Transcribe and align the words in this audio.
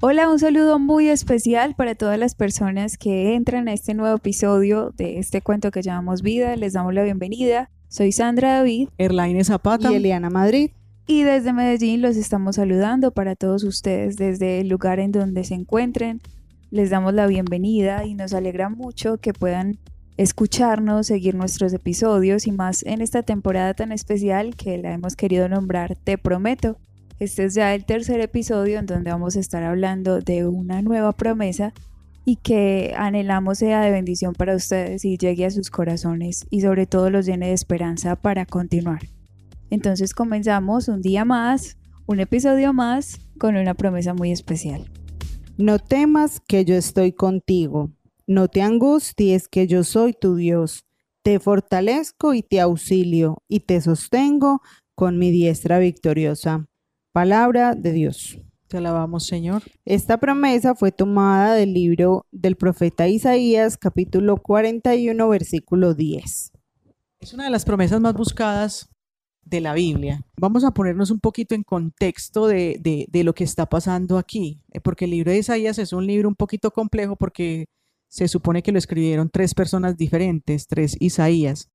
Hola, 0.00 0.28
un 0.28 0.38
saludo 0.38 0.78
muy 0.78 1.08
especial 1.08 1.74
para 1.74 1.94
todas 1.94 2.18
las 2.18 2.34
personas 2.34 2.98
que 2.98 3.34
entran 3.34 3.66
a 3.66 3.72
este 3.72 3.94
nuevo 3.94 4.14
episodio 4.14 4.90
de 4.94 5.18
este 5.18 5.40
cuento 5.40 5.70
que 5.70 5.80
llamamos 5.80 6.20
Vida. 6.20 6.54
Les 6.54 6.74
damos 6.74 6.92
la 6.92 7.02
bienvenida. 7.02 7.70
Soy 7.88 8.12
Sandra 8.12 8.58
David. 8.58 8.90
Erlaine 8.98 9.42
Zapata. 9.42 9.90
Y 9.90 9.94
Eliana 9.94 10.28
Madrid. 10.28 10.72
Y 11.06 11.22
desde 11.22 11.54
Medellín 11.54 12.02
los 12.02 12.16
estamos 12.16 12.56
saludando 12.56 13.12
para 13.12 13.36
todos 13.36 13.64
ustedes 13.64 14.18
desde 14.18 14.60
el 14.60 14.68
lugar 14.68 15.00
en 15.00 15.12
donde 15.12 15.44
se 15.44 15.54
encuentren. 15.54 16.20
Les 16.70 16.90
damos 16.90 17.14
la 17.14 17.26
bienvenida 17.26 18.04
y 18.04 18.12
nos 18.12 18.34
alegra 18.34 18.68
mucho 18.68 19.16
que 19.16 19.32
puedan 19.32 19.78
escucharnos, 20.18 21.06
seguir 21.06 21.34
nuestros 21.34 21.72
episodios 21.72 22.46
y 22.46 22.52
más 22.52 22.82
en 22.84 23.00
esta 23.00 23.22
temporada 23.22 23.72
tan 23.72 23.92
especial 23.92 24.56
que 24.56 24.76
la 24.76 24.92
hemos 24.92 25.16
querido 25.16 25.48
nombrar 25.48 25.96
Te 25.96 26.18
Prometo. 26.18 26.76
Este 27.18 27.44
es 27.44 27.54
ya 27.54 27.74
el 27.74 27.86
tercer 27.86 28.20
episodio 28.20 28.78
en 28.78 28.84
donde 28.84 29.10
vamos 29.10 29.36
a 29.36 29.40
estar 29.40 29.62
hablando 29.62 30.20
de 30.20 30.46
una 30.46 30.82
nueva 30.82 31.12
promesa 31.12 31.72
y 32.26 32.36
que 32.36 32.92
anhelamos 32.94 33.58
sea 33.58 33.80
de 33.80 33.90
bendición 33.90 34.34
para 34.34 34.54
ustedes 34.54 35.02
y 35.06 35.16
llegue 35.16 35.46
a 35.46 35.50
sus 35.50 35.70
corazones 35.70 36.46
y 36.50 36.60
sobre 36.60 36.86
todo 36.86 37.08
los 37.08 37.24
llene 37.24 37.46
de 37.48 37.52
esperanza 37.54 38.16
para 38.16 38.44
continuar. 38.44 39.00
Entonces 39.70 40.12
comenzamos 40.12 40.88
un 40.88 41.00
día 41.00 41.24
más, 41.24 41.78
un 42.04 42.20
episodio 42.20 42.74
más 42.74 43.18
con 43.38 43.56
una 43.56 43.72
promesa 43.72 44.12
muy 44.12 44.30
especial. 44.30 44.84
No 45.56 45.78
temas 45.78 46.40
que 46.46 46.66
yo 46.66 46.74
estoy 46.74 47.12
contigo, 47.12 47.92
no 48.26 48.48
te 48.48 48.60
angusties 48.60 49.48
que 49.48 49.66
yo 49.66 49.84
soy 49.84 50.12
tu 50.12 50.36
Dios, 50.36 50.84
te 51.22 51.40
fortalezco 51.40 52.34
y 52.34 52.42
te 52.42 52.60
auxilio 52.60 53.42
y 53.48 53.60
te 53.60 53.80
sostengo 53.80 54.60
con 54.94 55.18
mi 55.18 55.30
diestra 55.30 55.78
victoriosa. 55.78 56.66
Palabra 57.16 57.74
de 57.74 57.92
Dios. 57.92 58.38
Te 58.68 58.76
alabamos, 58.76 59.24
Señor. 59.24 59.62
Esta 59.86 60.18
promesa 60.18 60.74
fue 60.74 60.92
tomada 60.92 61.54
del 61.54 61.72
libro 61.72 62.26
del 62.30 62.56
profeta 62.56 63.08
Isaías, 63.08 63.78
capítulo 63.78 64.36
41, 64.36 65.26
versículo 65.26 65.94
10. 65.94 66.52
Es 67.20 67.32
una 67.32 67.44
de 67.44 67.50
las 67.50 67.64
promesas 67.64 68.02
más 68.02 68.12
buscadas 68.12 68.90
de 69.46 69.62
la 69.62 69.72
Biblia. 69.72 70.26
Vamos 70.38 70.62
a 70.62 70.72
ponernos 70.72 71.10
un 71.10 71.18
poquito 71.18 71.54
en 71.54 71.62
contexto 71.62 72.48
de, 72.48 72.78
de, 73.10 73.24
lo 73.24 73.32
que 73.32 73.44
está 73.44 73.64
pasando 73.64 74.18
aquí, 74.18 74.60
eh, 74.70 74.80
porque 74.82 75.06
el 75.06 75.12
libro 75.12 75.30
de 75.30 75.38
Isaías 75.38 75.78
es 75.78 75.94
un 75.94 76.06
libro 76.06 76.28
un 76.28 76.34
poquito 76.34 76.70
complejo 76.70 77.16
porque 77.16 77.64
se 78.10 78.28
supone 78.28 78.62
que 78.62 78.72
lo 78.72 78.78
escribieron 78.78 79.30
tres 79.30 79.54
personas 79.54 79.96
diferentes, 79.96 80.66
tres 80.66 80.98
Isaías. 81.00 81.70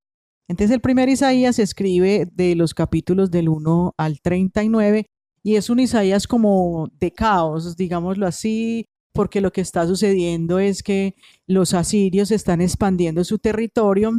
Entonces 0.48 0.72
el 0.72 0.82
primer 0.82 1.10
Isaías 1.10 1.56
se 1.56 1.64
escribe 1.64 2.30
de 2.32 2.54
los 2.54 2.76
capítulos 2.76 3.32
del 3.32 3.50
1 3.50 3.96
al 3.98 4.22
39 4.22 5.08
y 5.44 5.56
es 5.56 5.70
un 5.70 5.80
Isaías 5.80 6.28
como 6.28 6.90
de 7.00 7.12
caos, 7.12 7.76
digámoslo 7.76 8.28
así, 8.28 8.86
porque 9.14 9.42
lo 9.42 9.52
que 9.52 9.62
está 9.62 9.88
sucediendo 9.88 10.60
es 10.60 10.84
que 10.84 11.16
los 11.48 11.74
asirios 11.74 12.32
están 12.32 12.62
expandiendo 12.62 13.24
su 13.24 13.40
territorio, 13.40 14.14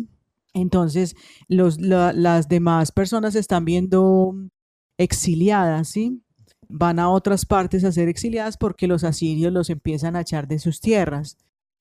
entonces 0.53 1.17
las 1.49 2.49
demás 2.49 2.93
personas 2.93 3.35
están 3.35 3.65
viendo 3.65 4.35
exiliadas, 4.99 5.89
¿sí? 5.89 6.23
Van 6.69 6.99
a 6.99 7.11
otras 7.11 7.47
partes 7.47 7.85
a 7.85 7.93
ser 7.93 8.09
exiliadas 8.09 8.57
porque 8.57 8.87
los 8.87 9.05
asirios 9.05 9.53
los 9.53 9.71
empiezan 9.71 10.17
a 10.17 10.23
echar 10.23 10.49
de 10.49 10.59
sus 10.59 10.81
tierras. 10.81 11.39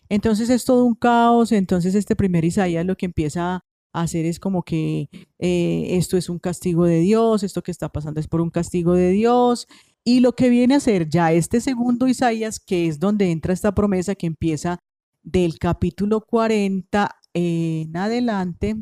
Entonces 0.09 0.49
es 0.49 0.65
todo 0.65 0.85
un 0.85 0.95
caos, 0.95 1.51
entonces 1.51 1.95
este 1.95 2.15
primer 2.15 2.45
Isaías 2.45 2.85
lo 2.85 2.95
que 2.95 3.05
empieza 3.05 3.63
hacer 3.93 4.25
es 4.25 4.39
como 4.39 4.63
que 4.63 5.09
eh, 5.39 5.97
esto 5.97 6.17
es 6.17 6.29
un 6.29 6.39
castigo 6.39 6.85
de 6.85 6.99
Dios, 6.99 7.43
esto 7.43 7.61
que 7.61 7.71
está 7.71 7.89
pasando 7.89 8.19
es 8.19 8.27
por 8.27 8.41
un 8.41 8.49
castigo 8.49 8.93
de 8.93 9.11
Dios. 9.11 9.67
Y 10.03 10.19
lo 10.21 10.33
que 10.33 10.49
viene 10.49 10.75
a 10.75 10.79
ser 10.79 11.09
ya 11.09 11.31
este 11.31 11.61
segundo 11.61 12.07
Isaías, 12.07 12.59
que 12.59 12.87
es 12.87 12.99
donde 12.99 13.31
entra 13.31 13.53
esta 13.53 13.73
promesa 13.73 14.15
que 14.15 14.27
empieza 14.27 14.79
del 15.23 15.59
capítulo 15.59 16.21
40 16.21 17.15
en 17.33 17.95
adelante, 17.95 18.75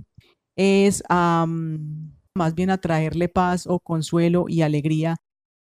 es 0.56 1.03
más 1.09 2.56
bien 2.56 2.69
a 2.69 2.78
traerle 2.78 3.30
paz 3.30 3.66
o 3.68 3.80
consuelo 3.80 4.46
y 4.48 4.62
alegría 4.62 5.18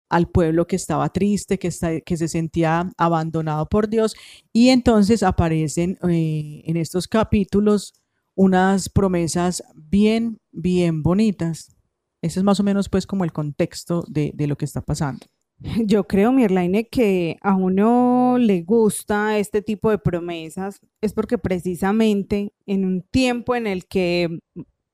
al 0.10 0.30
pueblo 0.30 0.68
que 0.68 0.76
estaba 0.76 1.10
triste, 1.10 1.60
que, 1.60 1.68
está, 1.68 2.00
que 2.02 2.18
se 2.18 2.28
sentía 2.28 2.92
abandonado 2.98 3.66
por 3.68 3.90
Dios. 3.90 4.16
Y 4.54 4.70
entonces 4.70 5.24
aparecen 5.24 5.98
eh, 6.10 6.62
en 6.66 6.78
estos 6.78 7.08
capítulos 7.08 7.94
unas 8.38 8.88
promesas 8.88 9.64
bien, 9.76 10.38
bien 10.52 11.02
bonitas. 11.02 11.76
Ese 12.22 12.40
es 12.40 12.44
más 12.44 12.60
o 12.60 12.64
menos 12.64 12.88
pues 12.88 13.08
como 13.08 13.24
el 13.26 13.34
contexto 13.34 14.06
de, 14.08 14.32
lo 14.48 14.56
que 14.56 14.66
está 14.66 14.82
pasando. 14.82 15.26
Yo 15.86 16.06
creo, 16.06 16.32
Mirlaine, 16.32 16.88
que 16.88 17.38
a 17.42 17.56
uno 17.56 18.38
le 18.40 18.62
gusta 18.62 19.40
este 19.40 19.64
tipo 19.64 19.90
de 19.90 19.98
promesas 19.98 20.80
es 21.02 21.14
porque 21.14 21.40
precisamente 21.40 22.54
en 22.68 22.86
un 22.86 23.02
tiempo 23.02 23.56
en 23.56 23.66
el 23.66 23.88
que 23.88 24.40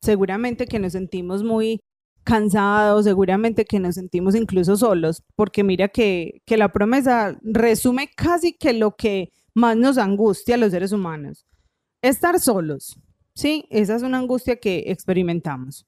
seguramente 0.01 0.65
que 0.65 0.79
nos 0.79 0.93
sentimos 0.93 1.43
muy 1.43 1.81
cansados, 2.23 3.03
seguramente 3.03 3.65
que 3.65 3.81
nos 3.81 3.95
sentimos 3.95 4.35
incluso 4.35 4.77
solos, 4.77 5.21
porque 5.35 5.65
mira 5.65 5.89
que, 5.89 6.41
que 6.45 6.55
la 6.55 6.71
promesa 6.71 7.37
resume 7.41 8.09
casi 8.15 8.53
que 8.53 8.71
lo 8.71 8.95
que 8.95 9.33
más 9.53 9.75
nos 9.75 9.97
angustia 9.97 10.55
a 10.55 10.57
los 10.57 10.71
seres 10.71 10.93
humanos, 10.93 11.45
estar 12.01 12.39
solos, 12.39 12.97
Sí, 13.35 13.65
esa 13.69 13.95
es 13.95 14.03
una 14.03 14.19
angustia 14.19 14.57
que 14.57 14.83
experimentamos. 14.87 15.85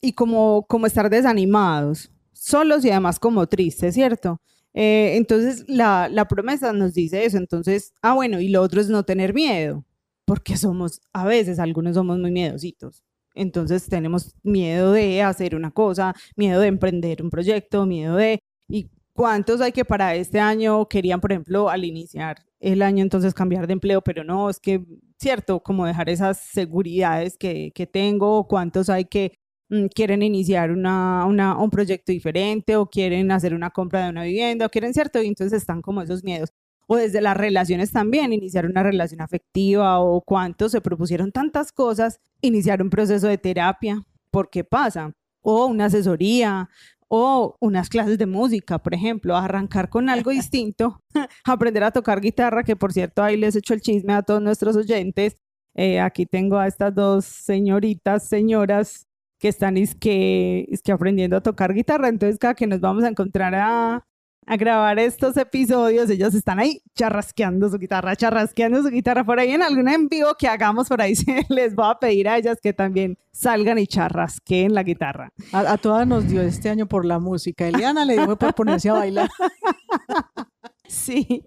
Y 0.00 0.12
como, 0.12 0.66
como 0.68 0.86
estar 0.86 1.10
desanimados, 1.10 2.10
solos 2.32 2.84
y 2.84 2.90
además 2.90 3.18
como 3.18 3.46
tristes, 3.46 3.94
¿cierto? 3.94 4.40
Eh, 4.74 5.16
entonces 5.16 5.64
la, 5.68 6.08
la 6.08 6.28
promesa 6.28 6.72
nos 6.72 6.94
dice 6.94 7.24
eso. 7.24 7.38
Entonces, 7.38 7.92
ah, 8.02 8.14
bueno, 8.14 8.40
y 8.40 8.48
lo 8.48 8.62
otro 8.62 8.80
es 8.80 8.88
no 8.88 9.04
tener 9.04 9.34
miedo, 9.34 9.84
porque 10.24 10.56
somos, 10.56 11.00
a 11.12 11.24
veces 11.26 11.58
algunos 11.58 11.94
somos 11.94 12.18
muy 12.18 12.30
miedositos. 12.30 13.02
Entonces 13.34 13.86
tenemos 13.88 14.34
miedo 14.42 14.92
de 14.92 15.22
hacer 15.22 15.54
una 15.54 15.70
cosa, 15.70 16.14
miedo 16.36 16.60
de 16.60 16.68
emprender 16.68 17.22
un 17.22 17.30
proyecto, 17.30 17.84
miedo 17.86 18.16
de... 18.16 18.40
¿Y 18.68 18.90
cuántos 19.12 19.60
hay 19.60 19.72
que 19.72 19.84
para 19.84 20.14
este 20.14 20.40
año 20.40 20.88
querían, 20.88 21.20
por 21.20 21.32
ejemplo, 21.32 21.68
al 21.68 21.84
iniciar 21.84 22.38
el 22.60 22.82
año 22.82 23.02
entonces 23.02 23.34
cambiar 23.34 23.66
de 23.66 23.74
empleo, 23.74 24.00
pero 24.02 24.24
no, 24.24 24.48
es 24.50 24.58
que, 24.58 24.82
cierto, 25.18 25.60
como 25.62 25.86
dejar 25.86 26.08
esas 26.08 26.38
seguridades 26.38 27.36
que, 27.38 27.72
que 27.74 27.86
tengo, 27.86 28.46
cuántos 28.46 28.90
hay 28.90 29.06
que 29.06 29.38
mm, 29.68 29.86
quieren 29.94 30.22
iniciar 30.22 30.70
una, 30.70 31.24
una, 31.26 31.56
un 31.58 31.70
proyecto 31.70 32.12
diferente 32.12 32.76
o 32.76 32.86
quieren 32.86 33.30
hacer 33.30 33.54
una 33.54 33.70
compra 33.70 34.04
de 34.04 34.10
una 34.10 34.24
vivienda 34.24 34.66
o 34.66 34.70
quieren, 34.70 34.94
cierto, 34.94 35.22
y 35.22 35.28
entonces 35.28 35.60
están 35.60 35.82
como 35.82 36.02
esos 36.02 36.24
miedos. 36.24 36.52
O 36.88 36.96
desde 36.96 37.20
las 37.20 37.36
relaciones 37.36 37.90
también, 37.92 38.32
iniciar 38.32 38.66
una 38.66 38.82
relación 38.82 39.20
afectiva 39.20 40.00
o 40.00 40.20
cuántos 40.22 40.72
se 40.72 40.80
propusieron 40.80 41.32
tantas 41.32 41.72
cosas, 41.72 42.20
iniciar 42.42 42.80
un 42.82 42.90
proceso 42.90 43.26
de 43.26 43.38
terapia, 43.38 44.02
¿por 44.30 44.50
qué 44.50 44.62
pasa? 44.64 45.12
O 45.42 45.66
una 45.66 45.86
asesoría, 45.86 46.68
o 47.08 47.56
unas 47.60 47.88
clases 47.88 48.18
de 48.18 48.26
música, 48.26 48.78
por 48.78 48.94
ejemplo, 48.94 49.36
arrancar 49.36 49.88
con 49.88 50.08
algo 50.08 50.30
distinto, 50.32 51.00
aprender 51.44 51.84
a 51.84 51.90
tocar 51.90 52.20
guitarra, 52.20 52.64
que 52.64 52.76
por 52.76 52.92
cierto 52.92 53.22
ahí 53.22 53.36
les 53.36 53.56
echo 53.56 53.74
el 53.74 53.80
chisme 53.80 54.12
a 54.14 54.22
todos 54.22 54.42
nuestros 54.42 54.76
oyentes. 54.76 55.36
Eh, 55.74 56.00
aquí 56.00 56.26
tengo 56.26 56.56
a 56.58 56.66
estas 56.66 56.94
dos 56.94 57.24
señoritas, 57.26 58.28
señoras 58.28 59.06
que 59.38 59.48
están 59.48 59.76
es 59.76 59.94
que, 59.94 60.66
es 60.70 60.82
que 60.82 60.92
aprendiendo 60.92 61.36
a 61.36 61.42
tocar 61.42 61.74
guitarra, 61.74 62.08
entonces 62.08 62.38
cada 62.38 62.54
que 62.54 62.66
nos 62.66 62.80
vamos 62.80 63.04
a 63.04 63.08
encontrar 63.08 63.54
a, 63.54 64.06
a 64.46 64.56
grabar 64.56 64.98
estos 65.00 65.36
episodios, 65.36 66.08
ellos 66.08 66.32
están 66.34 66.60
ahí 66.60 66.80
charrasqueando 66.94 67.68
su 67.68 67.78
guitarra, 67.78 68.14
charrasqueando 68.14 68.80
su 68.80 68.90
guitarra. 68.90 69.24
Por 69.24 69.40
ahí 69.40 69.50
en 69.50 69.62
algún 69.62 69.88
en 69.88 70.08
vivo 70.08 70.28
que 70.38 70.46
hagamos 70.46 70.88
por 70.88 71.02
ahí, 71.02 71.14
les 71.48 71.74
voy 71.74 71.86
a 71.90 71.98
pedir 71.98 72.28
a 72.28 72.38
ellas 72.38 72.58
que 72.62 72.72
también 72.72 73.18
salgan 73.32 73.78
y 73.78 73.88
charrasqueen 73.88 74.72
la 74.72 74.84
guitarra. 74.84 75.32
A, 75.52 75.76
todas 75.78 76.06
nos 76.06 76.28
dio 76.28 76.42
este 76.42 76.70
año 76.70 76.86
por 76.86 77.04
la 77.04 77.18
música. 77.18 77.66
Eliana 77.66 78.04
le 78.04 78.18
dijo 78.18 78.36
por 78.36 78.54
ponerse 78.54 78.88
a 78.88 78.94
bailar. 78.94 79.28
sí, 80.88 81.42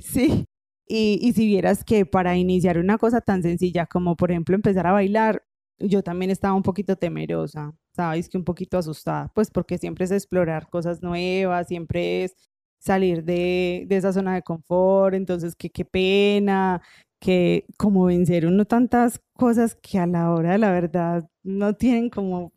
sí. 0.00 0.46
Y, 0.86 1.18
y 1.20 1.32
si 1.34 1.46
vieras 1.46 1.84
que 1.84 2.06
para 2.06 2.34
iniciar 2.38 2.78
una 2.78 2.96
cosa 2.96 3.20
tan 3.20 3.42
sencilla 3.42 3.84
como, 3.84 4.16
por 4.16 4.30
ejemplo, 4.30 4.54
empezar 4.54 4.86
a 4.86 4.92
bailar, 4.92 5.42
yo 5.78 6.02
también 6.02 6.30
estaba 6.30 6.54
un 6.54 6.62
poquito 6.62 6.96
temerosa 6.96 7.74
sabes 7.98 8.28
que 8.28 8.38
un 8.38 8.44
poquito 8.44 8.78
asustada, 8.78 9.28
pues 9.34 9.50
porque 9.50 9.76
siempre 9.76 10.04
es 10.04 10.12
explorar 10.12 10.68
cosas 10.70 11.02
nuevas, 11.02 11.66
siempre 11.66 12.22
es 12.22 12.47
salir 12.78 13.24
de, 13.24 13.84
de 13.88 13.96
esa 13.96 14.12
zona 14.12 14.34
de 14.34 14.42
confort, 14.42 15.14
entonces 15.14 15.56
que 15.56 15.70
qué 15.70 15.84
pena, 15.84 16.82
que 17.20 17.66
como 17.76 18.04
vencer 18.06 18.46
uno 18.46 18.64
tantas 18.64 19.20
cosas 19.34 19.76
que 19.76 19.98
a 19.98 20.06
la 20.06 20.32
hora 20.32 20.52
de 20.52 20.58
la 20.58 20.70
verdad 20.72 21.28
no 21.42 21.74
tienen 21.74 22.10
como 22.10 22.52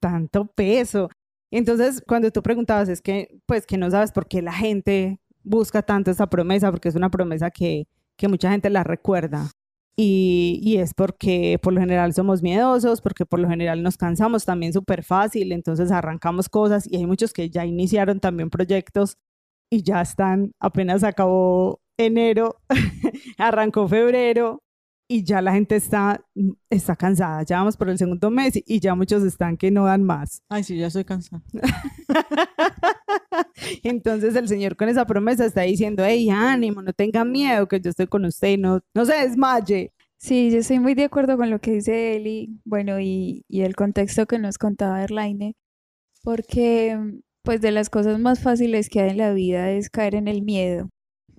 tanto 0.00 0.46
peso. 0.46 1.08
Entonces, 1.50 2.02
cuando 2.06 2.30
tú 2.30 2.42
preguntabas, 2.42 2.88
es 2.88 3.02
que, 3.02 3.40
pues, 3.46 3.66
que 3.66 3.78
no 3.78 3.90
sabes 3.90 4.12
por 4.12 4.26
qué 4.26 4.42
la 4.42 4.52
gente 4.52 5.20
busca 5.44 5.82
tanto 5.82 6.10
esa 6.10 6.28
promesa, 6.28 6.70
porque 6.70 6.88
es 6.88 6.94
una 6.96 7.10
promesa 7.10 7.50
que, 7.50 7.86
que 8.16 8.28
mucha 8.28 8.50
gente 8.50 8.70
la 8.70 8.84
recuerda. 8.84 9.50
Y, 9.96 10.76
es 10.78 10.94
porque 10.94 11.58
por 11.62 11.72
lo 11.74 11.80
general 11.80 12.14
somos 12.14 12.42
miedosos, 12.42 13.00
porque 13.02 13.26
por 13.26 13.40
lo 13.40 13.48
general 13.48 13.82
nos 13.82 13.96
cansamos 13.98 14.44
también 14.44 14.72
súper 14.72 15.04
fácil, 15.04 15.52
entonces 15.52 15.92
arrancamos 15.92 16.48
cosas 16.48 16.86
y 16.90 16.96
hay 16.96 17.06
muchos 17.06 17.32
que 17.32 17.50
ya 17.50 17.66
iniciaron 17.66 18.18
también 18.18 18.48
proyectos 18.50 19.18
y 19.72 19.82
ya 19.82 20.02
están, 20.02 20.52
apenas 20.60 21.02
acabó 21.02 21.80
enero, 21.96 22.60
arrancó 23.38 23.88
febrero 23.88 24.62
y 25.08 25.24
ya 25.24 25.40
la 25.40 25.54
gente 25.54 25.76
está, 25.76 26.22
está 26.68 26.94
cansada. 26.94 27.42
Ya 27.44 27.56
vamos 27.56 27.78
por 27.78 27.88
el 27.88 27.96
segundo 27.96 28.30
mes 28.30 28.62
y 28.66 28.80
ya 28.80 28.94
muchos 28.94 29.22
están 29.22 29.56
que 29.56 29.70
no 29.70 29.86
dan 29.86 30.04
más. 30.04 30.42
Ay, 30.50 30.62
sí, 30.62 30.76
ya 30.76 30.88
estoy 30.88 31.06
cansada. 31.06 31.42
Entonces 33.82 34.36
el 34.36 34.46
Señor 34.46 34.76
con 34.76 34.90
esa 34.90 35.06
promesa 35.06 35.46
está 35.46 35.62
diciendo, 35.62 36.04
hey, 36.04 36.28
ánimo, 36.28 36.82
no 36.82 36.92
tenga 36.92 37.24
miedo, 37.24 37.66
que 37.66 37.80
yo 37.80 37.88
estoy 37.88 38.08
con 38.08 38.26
usted, 38.26 38.58
no, 38.58 38.80
no 38.92 39.06
se 39.06 39.14
desmaye. 39.14 39.94
Sí, 40.18 40.50
yo 40.50 40.58
estoy 40.58 40.80
muy 40.80 40.92
de 40.92 41.04
acuerdo 41.04 41.38
con 41.38 41.48
lo 41.48 41.60
que 41.60 41.72
dice 41.72 42.16
Eli, 42.16 42.60
bueno, 42.66 43.00
y, 43.00 43.46
y 43.48 43.62
el 43.62 43.74
contexto 43.74 44.26
que 44.26 44.38
nos 44.38 44.58
contaba 44.58 45.02
Erlaine, 45.02 45.56
porque 46.22 47.22
pues 47.42 47.60
de 47.60 47.72
las 47.72 47.90
cosas 47.90 48.18
más 48.18 48.40
fáciles 48.40 48.88
que 48.88 49.00
hay 49.00 49.10
en 49.10 49.18
la 49.18 49.32
vida 49.32 49.70
es 49.70 49.90
caer 49.90 50.14
en 50.14 50.28
el 50.28 50.42
miedo. 50.42 50.88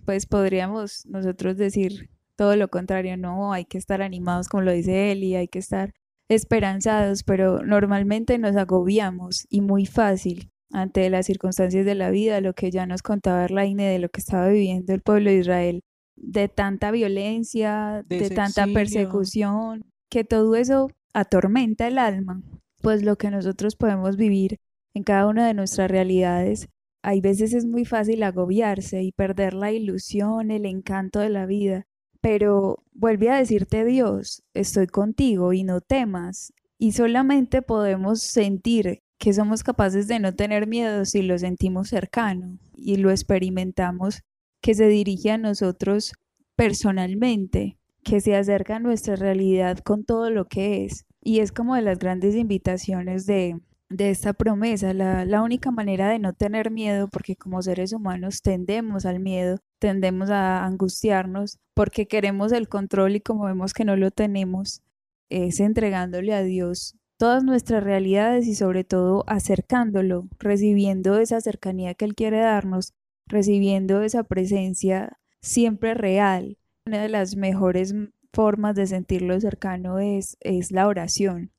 Pues 0.05 0.25
podríamos 0.25 1.05
nosotros 1.05 1.57
decir 1.57 2.09
todo 2.35 2.55
lo 2.55 2.67
contrario, 2.67 3.15
no, 3.15 3.53
hay 3.53 3.65
que 3.65 3.77
estar 3.77 4.01
animados 4.01 4.49
como 4.49 4.63
lo 4.63 4.71
dice 4.71 5.11
Eli, 5.11 5.35
hay 5.35 5.47
que 5.47 5.59
estar 5.59 5.93
esperanzados, 6.29 7.23
pero 7.23 7.63
normalmente 7.63 8.37
nos 8.37 8.55
agobiamos 8.55 9.45
y 9.49 9.61
muy 9.61 9.85
fácil 9.85 10.49
ante 10.71 11.09
las 11.09 11.27
circunstancias 11.27 11.85
de 11.85 11.95
la 11.95 12.09
vida, 12.09 12.41
lo 12.41 12.53
que 12.53 12.71
ya 12.71 12.85
nos 12.85 13.03
contaba 13.03 13.45
Erlaine 13.45 13.87
de 13.87 13.99
lo 13.99 14.09
que 14.09 14.19
estaba 14.19 14.47
viviendo 14.47 14.93
el 14.93 15.01
pueblo 15.01 15.29
de 15.29 15.37
Israel, 15.37 15.81
de 16.15 16.49
tanta 16.49 16.89
violencia, 16.91 18.03
de, 18.07 18.29
tanta 18.31 18.65
persecución, 18.67 19.85
que 20.09 20.23
todo 20.23 20.55
eso 20.55 20.89
atormenta 21.13 21.87
el 21.87 21.99
alma. 21.99 22.41
Pues 22.81 23.03
lo 23.03 23.15
que 23.17 23.29
nosotros 23.29 23.75
podemos 23.75 24.17
vivir 24.17 24.57
en 24.93 25.03
cada 25.03 25.27
una 25.27 25.47
de 25.47 25.53
nuestras 25.53 25.89
realidades, 25.89 26.69
hay 27.01 27.19
veces 27.19 27.53
es 27.53 27.65
muy 27.65 27.83
fácil 27.83 28.23
agobiarse 28.23 29.03
y 29.03 29.11
perder 29.11 29.53
la 29.53 29.71
ilusión, 29.71 30.51
el 30.51 30.65
encanto 30.65 31.19
de 31.19 31.29
la 31.29 31.45
vida. 31.45 31.85
Pero 32.21 32.83
vuelve 32.93 33.29
a 33.29 33.37
decirte 33.37 33.83
Dios, 33.83 34.43
estoy 34.53 34.87
contigo 34.87 35.51
y 35.51 35.63
no 35.63 35.81
temas. 35.81 36.53
Y 36.77 36.93
solamente 36.93 37.61
podemos 37.61 38.21
sentir 38.21 39.03
que 39.17 39.33
somos 39.33 39.63
capaces 39.63 40.07
de 40.07 40.19
no 40.19 40.33
tener 40.33 40.67
miedo 40.67 41.05
si 41.05 41.21
lo 41.21 41.37
sentimos 41.37 41.89
cercano 41.89 42.57
y 42.75 42.97
lo 42.97 43.11
experimentamos, 43.11 44.21
que 44.61 44.73
se 44.73 44.87
dirige 44.87 45.31
a 45.31 45.37
nosotros 45.37 46.13
personalmente, 46.55 47.77
que 48.03 48.21
se 48.21 48.35
acerca 48.35 48.77
a 48.77 48.79
nuestra 48.79 49.15
realidad 49.15 49.79
con 49.79 50.05
todo 50.05 50.29
lo 50.29 50.45
que 50.45 50.85
es. 50.85 51.05
Y 51.21 51.39
es 51.39 51.51
como 51.51 51.75
de 51.75 51.81
las 51.81 51.99
grandes 51.99 52.35
invitaciones 52.35 53.25
de, 53.25 53.57
de 53.93 54.09
esta 54.09 54.33
promesa, 54.33 54.93
la, 54.93 55.25
la, 55.25 55.41
única 55.41 55.71
manera 55.71 56.09
de 56.09 56.19
no 56.19 56.33
tener 56.33 56.71
miedo, 56.71 57.07
porque 57.07 57.35
como 57.35 57.61
seres 57.61 57.93
humanos 57.93 58.41
tendemos 58.41 59.05
al 59.05 59.19
miedo, 59.19 59.59
tendemos 59.79 60.29
a 60.29 60.65
angustiarnos 60.65 61.59
porque 61.75 62.07
queremos 62.07 62.51
el 62.51 62.67
control 62.67 63.15
y 63.15 63.21
como 63.21 63.45
vemos 63.45 63.73
que 63.73 63.85
no 63.85 63.95
lo 63.95 64.11
tenemos, 64.11 64.81
es 65.29 65.59
entregándole 65.59 66.33
a 66.33 66.43
Dios 66.43 66.95
todas 67.17 67.43
nuestras 67.43 67.83
realidades 67.83 68.47
y 68.47 68.55
sobre 68.55 68.83
todo 68.83 69.23
acercándolo, 69.27 70.27
recibiendo 70.39 71.19
esa 71.19 71.39
cercanía 71.39 71.93
que 71.93 72.05
Él 72.05 72.15
quiere 72.15 72.39
darnos, 72.39 72.93
recibiendo 73.27 74.01
esa 74.01 74.23
presencia 74.23 75.19
siempre 75.41 75.93
real. 75.93 76.57
Una 76.85 77.01
de 77.01 77.09
las 77.09 77.35
mejores 77.35 77.93
formas 78.33 78.75
de 78.75 78.87
sentirlo 78.87 79.39
cercano 79.39 79.99
es, 79.99 80.37
es 80.41 80.71
la 80.71 80.87
oración, 80.87 81.51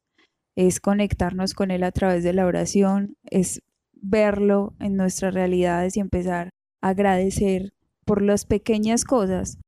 es 0.56 0.80
conectarnos 0.80 1.54
con 1.54 1.70
Él 1.70 1.82
a 1.82 1.92
través 1.92 2.24
de 2.24 2.32
la 2.32 2.46
oración, 2.46 3.16
es 3.24 3.62
verlo 3.92 4.74
en 4.80 4.96
nuestras 4.96 5.34
realidades 5.34 5.96
y 5.96 6.00
empezar 6.00 6.50
a 6.80 6.90
agradecer 6.90 7.72
por 8.04 8.22
las 8.22 8.44
pequeñas 8.44 9.04
cosas, 9.04 9.58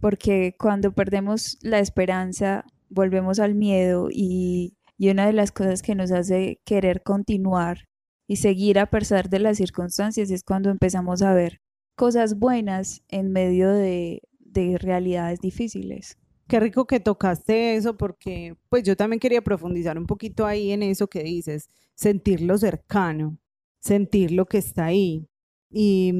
porque 0.00 0.54
cuando 0.58 0.92
perdemos 0.92 1.58
la 1.62 1.78
esperanza 1.78 2.64
volvemos 2.88 3.40
al 3.40 3.54
miedo 3.54 4.08
y 4.10 4.76
y 4.96 5.10
una 5.10 5.26
de 5.26 5.32
las 5.32 5.52
cosas 5.52 5.82
que 5.82 5.94
nos 5.94 6.12
hace 6.12 6.60
querer 6.64 7.02
continuar 7.02 7.86
y 8.26 8.36
seguir 8.36 8.78
a 8.78 8.86
pesar 8.86 9.28
de 9.28 9.38
las 9.38 9.58
circunstancias 9.58 10.30
es 10.30 10.44
cuando 10.44 10.70
empezamos 10.70 11.22
a 11.22 11.34
ver 11.34 11.60
cosas 11.96 12.38
buenas 12.38 13.02
en 13.08 13.32
medio 13.32 13.70
de, 13.70 14.22
de 14.38 14.78
realidades 14.78 15.40
difíciles. 15.40 16.16
Qué 16.48 16.60
rico 16.60 16.86
que 16.86 17.00
tocaste 17.00 17.74
eso 17.76 17.96
porque 17.96 18.56
pues 18.68 18.82
yo 18.84 18.96
también 18.96 19.20
quería 19.20 19.42
profundizar 19.42 19.98
un 19.98 20.06
poquito 20.06 20.46
ahí 20.46 20.72
en 20.72 20.82
eso 20.82 21.08
que 21.08 21.22
dices, 21.22 21.70
sentirlo 21.94 22.58
cercano, 22.58 23.38
sentir 23.80 24.30
lo 24.30 24.46
que 24.46 24.58
está 24.58 24.86
ahí. 24.86 25.28
Y 25.70 26.12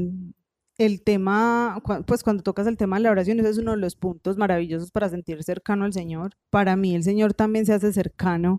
el 0.79 1.03
tema, 1.03 1.83
pues 2.07 2.23
cuando 2.25 2.43
tocas 2.43 2.67
el 2.67 2.77
tema 2.77 2.97
de 2.97 3.03
la 3.05 3.11
oración, 3.11 3.39
ese 3.41 3.51
es 3.51 3.59
uno 3.59 3.73
de 3.73 3.79
los 3.79 3.97
puntos 3.97 4.37
maravillosos 4.39 4.91
para 4.91 5.09
sentir 5.09 5.43
cercano 5.45 5.85
al 5.85 5.93
Señor. 5.93 6.33
Para 6.51 6.77
mí 6.77 6.95
el 6.95 7.05
Señor 7.05 7.35
también 7.35 7.67
se 7.67 7.75
hace 7.75 7.93
cercano 7.93 8.59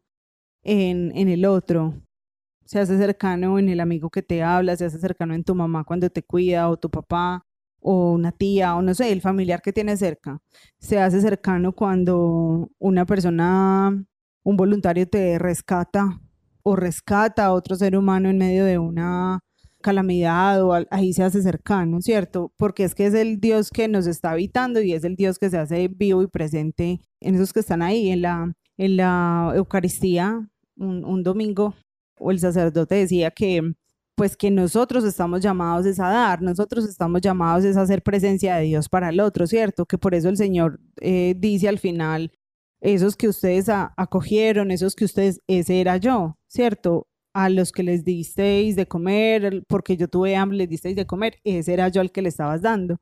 en, 0.63 1.11
en 1.15 1.29
el 1.29 1.45
otro, 1.45 1.95
se 2.65 2.79
hace 2.79 2.97
cercano 2.97 3.59
en 3.59 3.69
el 3.69 3.79
amigo 3.79 4.09
que 4.09 4.23
te 4.23 4.43
habla, 4.43 4.75
se 4.75 4.85
hace 4.85 4.99
cercano 4.99 5.33
en 5.35 5.43
tu 5.43 5.55
mamá 5.55 5.83
cuando 5.83 6.09
te 6.09 6.23
cuida 6.23 6.69
o 6.69 6.77
tu 6.77 6.89
papá 6.89 7.44
o 7.87 8.13
una 8.13 8.31
tía 8.31 8.75
o 8.75 8.81
no 8.81 8.95
sé, 8.95 9.11
el 9.11 9.21
familiar 9.21 9.61
que 9.61 9.71
tienes 9.71 9.99
cerca. 9.99 10.41
Se 10.79 10.99
hace 10.99 11.21
cercano 11.21 11.71
cuando 11.73 12.71
una 12.79 13.05
persona, 13.05 13.91
un 14.43 14.57
voluntario 14.57 15.07
te 15.07 15.37
rescata 15.37 16.19
o 16.63 16.75
rescata 16.75 17.45
a 17.45 17.53
otro 17.53 17.75
ser 17.75 17.95
humano 17.95 18.29
en 18.29 18.39
medio 18.39 18.65
de 18.65 18.79
una 18.79 19.39
calamidad 19.83 20.63
o 20.63 20.73
ahí 20.89 21.13
se 21.13 21.21
hace 21.21 21.43
cercano, 21.43 22.01
¿cierto? 22.01 22.51
Porque 22.57 22.85
es 22.85 22.95
que 22.95 23.05
es 23.05 23.13
el 23.13 23.39
Dios 23.39 23.69
que 23.69 23.87
nos 23.87 24.07
está 24.07 24.31
habitando 24.31 24.81
y 24.81 24.93
es 24.93 25.03
el 25.03 25.15
Dios 25.15 25.37
que 25.37 25.51
se 25.51 25.59
hace 25.59 25.87
vivo 25.87 26.23
y 26.23 26.27
presente 26.27 27.01
en 27.21 27.35
esos 27.35 27.53
que 27.53 27.59
están 27.59 27.83
ahí, 27.83 28.09
en 28.09 28.23
la, 28.23 28.51
en 28.77 28.97
la 28.97 29.53
Eucaristía, 29.55 30.49
un, 30.75 31.05
un 31.05 31.21
domingo, 31.21 31.75
o 32.19 32.31
el 32.31 32.39
sacerdote 32.39 32.95
decía 32.95 33.29
que 33.29 33.75
pues 34.15 34.37
que 34.37 34.51
nosotros 34.51 35.03
estamos 35.03 35.41
llamados 35.41 35.85
es 35.85 35.99
a 35.99 36.09
dar, 36.09 36.41
nosotros 36.41 36.87
estamos 36.87 37.21
llamados 37.21 37.65
es 37.65 37.77
a 37.77 37.81
hacer 37.81 38.01
presencia 38.01 38.55
de 38.55 38.63
Dios 38.63 38.89
para 38.89 39.09
el 39.09 39.19
otro, 39.19 39.47
¿cierto? 39.47 39.85
Que 39.85 39.97
por 39.97 40.15
eso 40.15 40.29
el 40.29 40.37
Señor 40.37 40.79
eh, 41.01 41.35
dice 41.37 41.67
al 41.67 41.79
final, 41.79 42.31
esos 42.81 43.15
que 43.17 43.27
ustedes 43.27 43.67
acogieron, 43.69 44.71
esos 44.71 44.95
que 44.95 45.05
ustedes, 45.05 45.41
ese 45.47 45.81
era 45.81 45.97
yo, 45.97 46.37
¿cierto? 46.47 47.07
a 47.35 47.49
los 47.49 47.73
que 47.73 47.83
les 47.83 48.05
disteis 48.05 48.77
de 48.77 48.87
comer, 48.87 49.65
porque 49.67 49.97
yo 49.97 50.07
tuve 50.07 50.37
hambre, 50.37 50.57
les 50.59 50.69
disteis 50.69 50.95
de 50.95 51.05
comer, 51.05 51.37
ese 51.43 51.73
era 51.73 51.89
yo 51.89 51.99
al 51.99 52.13
que 52.13 52.21
le 52.21 52.29
estabas 52.29 52.61
dando. 52.61 52.97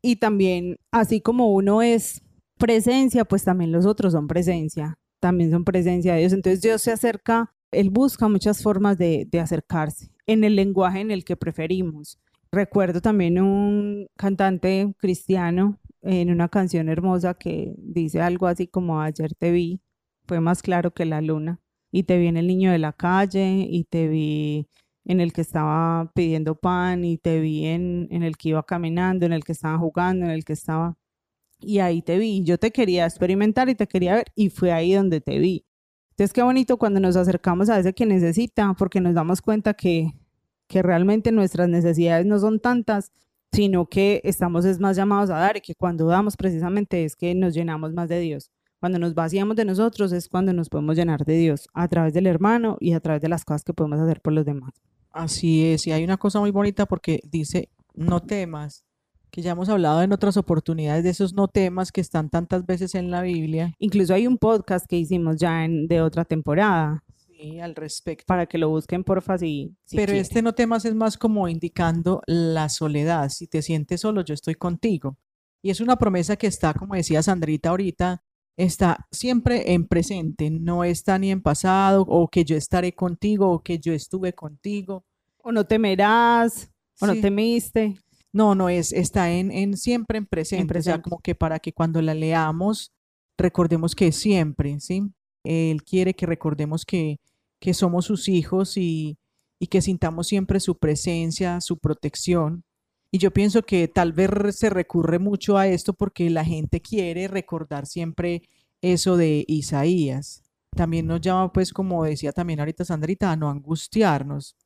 Y 0.00 0.16
también, 0.16 0.76
así 0.92 1.20
como 1.20 1.52
uno 1.52 1.82
es 1.82 2.22
presencia, 2.58 3.24
pues 3.24 3.42
también 3.42 3.72
los 3.72 3.84
otros 3.84 4.12
son 4.12 4.28
presencia, 4.28 5.00
también 5.20 5.50
son 5.50 5.64
presencia 5.64 6.14
de 6.14 6.20
Dios. 6.20 6.32
Entonces 6.32 6.62
Dios 6.62 6.80
se 6.80 6.92
acerca, 6.92 7.55
Él 7.70 7.90
busca 7.90 8.28
muchas 8.28 8.62
formas 8.62 8.98
de, 8.98 9.28
acercarse 9.40 10.10
en 10.26 10.44
el 10.44 10.56
lenguaje 10.56 11.00
en 11.00 11.10
el 11.10 11.24
que 11.24 11.36
preferimos. 11.36 12.18
Recuerdo 12.52 13.00
también 13.00 13.40
un 13.40 14.08
cantante 14.16 14.94
cristiano 14.98 15.78
en 16.02 16.30
una 16.30 16.48
canción 16.48 16.88
hermosa 16.88 17.34
que 17.34 17.74
dice 17.78 18.20
algo 18.20 18.46
así 18.46 18.66
como 18.66 19.00
ayer 19.00 19.34
te 19.34 19.50
vi, 19.50 19.80
fue 20.26 20.40
más 20.40 20.62
claro 20.62 20.92
que 20.92 21.04
la 21.04 21.20
luna 21.20 21.60
y 21.90 22.04
te 22.04 22.18
vi 22.18 22.28
en 22.28 22.36
el 22.36 22.46
niño 22.46 22.72
de 22.72 22.78
la 22.78 22.92
calle 22.92 23.66
y 23.68 23.84
te 23.84 24.08
vi 24.08 24.68
en 25.04 25.20
el 25.20 25.32
que 25.32 25.40
estaba 25.40 26.10
pidiendo 26.14 26.56
pan 26.56 27.04
y 27.04 27.18
te 27.18 27.40
vi 27.40 27.66
en, 27.66 28.08
en 28.10 28.22
el 28.22 28.36
que 28.36 28.50
iba 28.50 28.64
caminando, 28.64 29.26
en 29.26 29.32
el 29.32 29.44
que 29.44 29.52
estaba 29.52 29.78
jugando, 29.78 30.26
en 30.26 30.32
el 30.32 30.44
que 30.44 30.52
estaba... 30.54 30.96
Y 31.60 31.80
ahí 31.80 32.02
te 32.02 32.18
vi, 32.18 32.44
yo 32.44 32.58
te 32.58 32.70
quería 32.72 33.06
experimentar 33.06 33.68
y 33.68 33.74
te 33.74 33.86
quería 33.86 34.14
ver 34.16 34.26
y 34.34 34.50
fue 34.50 34.72
ahí 34.72 34.94
donde 34.94 35.20
te 35.20 35.38
vi. 35.38 35.65
Entonces 36.16 36.32
qué 36.32 36.42
bonito 36.42 36.78
cuando 36.78 36.98
nos 36.98 37.14
acercamos 37.14 37.68
a 37.68 37.78
ese 37.78 37.92
que 37.92 38.06
necesita, 38.06 38.72
porque 38.72 39.02
nos 39.02 39.14
damos 39.14 39.42
cuenta 39.42 39.74
que, 39.74 40.14
que 40.66 40.82
realmente 40.82 41.30
nuestras 41.30 41.68
necesidades 41.68 42.24
no 42.24 42.38
son 42.38 42.58
tantas, 42.58 43.12
sino 43.52 43.84
que 43.84 44.22
estamos 44.24 44.64
es 44.64 44.80
más 44.80 44.96
llamados 44.96 45.28
a 45.28 45.34
dar 45.36 45.58
y 45.58 45.60
que 45.60 45.74
cuando 45.74 46.06
damos 46.06 46.38
precisamente 46.38 47.04
es 47.04 47.16
que 47.16 47.34
nos 47.34 47.52
llenamos 47.52 47.92
más 47.92 48.08
de 48.08 48.20
Dios. 48.20 48.50
Cuando 48.80 48.98
nos 48.98 49.14
vaciamos 49.14 49.56
de 49.56 49.66
nosotros 49.66 50.10
es 50.12 50.30
cuando 50.30 50.54
nos 50.54 50.70
podemos 50.70 50.96
llenar 50.96 51.22
de 51.26 51.36
Dios, 51.36 51.68
a 51.74 51.86
través 51.86 52.14
del 52.14 52.26
hermano 52.26 52.78
y 52.80 52.94
a 52.94 53.00
través 53.00 53.20
de 53.20 53.28
las 53.28 53.44
cosas 53.44 53.62
que 53.62 53.74
podemos 53.74 54.00
hacer 54.00 54.22
por 54.22 54.32
los 54.32 54.46
demás. 54.46 54.72
Así 55.10 55.66
es, 55.66 55.86
y 55.86 55.92
hay 55.92 56.02
una 56.02 56.16
cosa 56.16 56.40
muy 56.40 56.50
bonita 56.50 56.86
porque 56.86 57.20
dice, 57.30 57.68
no 57.92 58.22
temas, 58.22 58.85
que 59.36 59.42
ya 59.42 59.50
hemos 59.50 59.68
hablado 59.68 60.00
en 60.00 60.14
otras 60.14 60.38
oportunidades 60.38 61.04
de 61.04 61.10
esos 61.10 61.34
no 61.34 61.46
temas 61.46 61.92
que 61.92 62.00
están 62.00 62.30
tantas 62.30 62.64
veces 62.64 62.94
en 62.94 63.10
la 63.10 63.20
Biblia. 63.20 63.74
Incluso 63.78 64.14
hay 64.14 64.26
un 64.26 64.38
podcast 64.38 64.86
que 64.86 64.96
hicimos 64.96 65.36
ya 65.36 65.62
en, 65.62 65.88
de 65.88 66.00
otra 66.00 66.24
temporada. 66.24 67.04
Sí, 67.28 67.60
al 67.60 67.74
respecto. 67.74 68.24
Para 68.26 68.46
que 68.46 68.56
lo 68.56 68.70
busquen, 68.70 69.04
porfa, 69.04 69.36
si, 69.36 69.76
si 69.84 69.94
Pero 69.94 70.14
este 70.14 70.40
no 70.40 70.54
temas 70.54 70.86
es 70.86 70.94
más 70.94 71.18
como 71.18 71.48
indicando 71.48 72.22
la 72.26 72.70
soledad. 72.70 73.28
Si 73.28 73.46
te 73.46 73.60
sientes 73.60 74.00
solo, 74.00 74.22
yo 74.22 74.32
estoy 74.32 74.54
contigo. 74.54 75.18
Y 75.60 75.68
es 75.68 75.82
una 75.82 75.96
promesa 75.96 76.36
que 76.36 76.46
está, 76.46 76.72
como 76.72 76.94
decía 76.94 77.22
Sandrita 77.22 77.68
ahorita, 77.68 78.22
está 78.56 79.06
siempre 79.10 79.74
en 79.74 79.86
presente, 79.86 80.50
no 80.50 80.82
está 80.82 81.18
ni 81.18 81.30
en 81.30 81.42
pasado, 81.42 82.06
o 82.08 82.28
que 82.28 82.46
yo 82.46 82.56
estaré 82.56 82.94
contigo, 82.94 83.52
o 83.52 83.62
que 83.62 83.78
yo 83.78 83.92
estuve 83.92 84.32
contigo. 84.32 85.04
O 85.42 85.52
no 85.52 85.66
temerás, 85.66 86.70
o 87.02 87.06
no 87.06 87.20
temiste. 87.20 87.96
No, 88.36 88.54
no, 88.54 88.68
es, 88.68 88.92
está 88.92 89.32
en, 89.32 89.50
en 89.50 89.78
siempre 89.78 90.18
en 90.18 90.26
presente, 90.26 90.78
o 90.78 90.82
sea, 90.82 91.00
como 91.00 91.20
que 91.20 91.34
para 91.34 91.58
que 91.58 91.72
cuando 91.72 92.02
la 92.02 92.12
leamos 92.12 92.92
recordemos 93.38 93.94
que 93.94 94.12
siempre, 94.12 94.78
¿sí? 94.78 95.10
Él 95.42 95.82
quiere 95.84 96.12
que 96.12 96.26
recordemos 96.26 96.84
que, 96.84 97.18
que 97.58 97.72
somos 97.72 98.04
sus 98.04 98.28
hijos 98.28 98.76
y, 98.76 99.16
y 99.58 99.68
que 99.68 99.80
sintamos 99.80 100.26
siempre 100.26 100.60
su 100.60 100.76
presencia, 100.76 101.62
su 101.62 101.78
protección. 101.78 102.62
Y 103.10 103.16
yo 103.16 103.30
pienso 103.30 103.62
que 103.62 103.88
tal 103.88 104.12
vez 104.12 104.30
se 104.58 104.68
recurre 104.68 105.18
mucho 105.18 105.56
a 105.56 105.66
esto 105.68 105.94
porque 105.94 106.28
la 106.28 106.44
gente 106.44 106.82
quiere 106.82 107.28
recordar 107.28 107.86
siempre 107.86 108.42
eso 108.82 109.16
de 109.16 109.46
Isaías. 109.48 110.42
También 110.76 111.06
nos 111.06 111.22
llama, 111.22 111.50
pues, 111.54 111.72
como 111.72 112.04
decía 112.04 112.32
también 112.32 112.60
ahorita 112.60 112.84
Sandrita, 112.84 113.32
a 113.32 113.36
no 113.36 113.48
angustiarnos, 113.48 114.56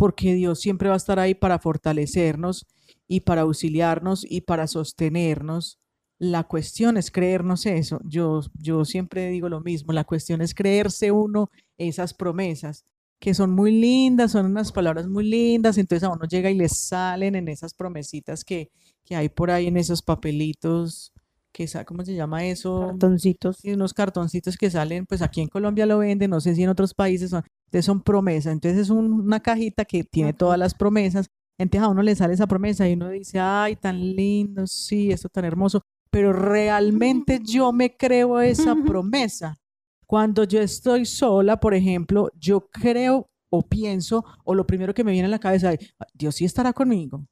porque 0.00 0.34
Dios 0.34 0.60
siempre 0.60 0.88
va 0.88 0.94
a 0.94 0.96
estar 0.96 1.18
ahí 1.18 1.34
para 1.34 1.58
fortalecernos 1.58 2.66
y 3.06 3.20
para 3.20 3.42
auxiliarnos 3.42 4.24
y 4.26 4.40
para 4.40 4.66
sostenernos. 4.66 5.78
La 6.18 6.44
cuestión 6.44 6.96
es 6.96 7.10
creernos 7.10 7.66
eso. 7.66 8.00
Yo, 8.04 8.40
yo 8.54 8.86
siempre 8.86 9.28
digo 9.28 9.50
lo 9.50 9.60
mismo, 9.60 9.92
la 9.92 10.04
cuestión 10.04 10.40
es 10.40 10.54
creerse 10.54 11.12
uno 11.12 11.50
esas 11.76 12.14
promesas 12.14 12.86
que 13.18 13.34
son 13.34 13.50
muy 13.50 13.72
lindas, 13.72 14.32
son 14.32 14.46
unas 14.46 14.72
palabras 14.72 15.06
muy 15.06 15.28
lindas, 15.28 15.76
entonces 15.76 16.08
a 16.08 16.12
uno 16.12 16.24
llega 16.24 16.50
y 16.50 16.54
le 16.54 16.70
salen 16.70 17.34
en 17.34 17.48
esas 17.48 17.74
promesitas 17.74 18.42
que, 18.42 18.70
que 19.04 19.16
hay 19.16 19.28
por 19.28 19.50
ahí 19.50 19.66
en 19.66 19.76
esos 19.76 20.00
papelitos, 20.00 21.12
que 21.52 21.68
¿cómo 21.84 22.06
se 22.06 22.14
llama 22.14 22.46
eso? 22.46 22.86
Cartoncitos. 22.88 23.62
Y 23.62 23.72
unos 23.72 23.92
cartoncitos 23.92 24.56
que 24.56 24.70
salen, 24.70 25.04
pues 25.04 25.20
aquí 25.20 25.42
en 25.42 25.48
Colombia 25.48 25.84
lo 25.84 25.98
venden, 25.98 26.30
no 26.30 26.40
sé 26.40 26.54
si 26.54 26.62
en 26.62 26.70
otros 26.70 26.94
países 26.94 27.28
son, 27.28 27.44
entonces 27.70 27.86
son 27.86 28.02
promesas, 28.02 28.52
entonces 28.52 28.80
es 28.80 28.90
una 28.90 29.38
cajita 29.38 29.84
que 29.84 30.02
tiene 30.02 30.32
todas 30.32 30.58
las 30.58 30.74
promesas, 30.74 31.28
entonces 31.56 31.86
a 31.86 31.88
uno 31.88 32.02
le 32.02 32.16
sale 32.16 32.34
esa 32.34 32.48
promesa 32.48 32.88
y 32.88 32.94
uno 32.94 33.10
dice, 33.10 33.38
ay, 33.38 33.76
tan 33.76 34.00
lindo, 34.16 34.66
sí, 34.66 35.12
esto 35.12 35.28
tan 35.28 35.44
hermoso, 35.44 35.80
pero 36.10 36.32
realmente 36.32 37.38
yo 37.44 37.72
me 37.72 37.96
creo 37.96 38.40
esa 38.40 38.74
promesa. 38.74 39.56
Cuando 40.04 40.42
yo 40.42 40.60
estoy 40.60 41.06
sola, 41.06 41.60
por 41.60 41.74
ejemplo, 41.74 42.32
yo 42.34 42.68
creo 42.72 43.30
o 43.50 43.62
pienso, 43.62 44.24
o 44.44 44.56
lo 44.56 44.66
primero 44.66 44.92
que 44.92 45.04
me 45.04 45.12
viene 45.12 45.26
a 45.26 45.30
la 45.30 45.38
cabeza 45.38 45.72
es, 45.72 45.94
Dios 46.12 46.34
sí 46.34 46.44
estará 46.44 46.72
conmigo. 46.72 47.24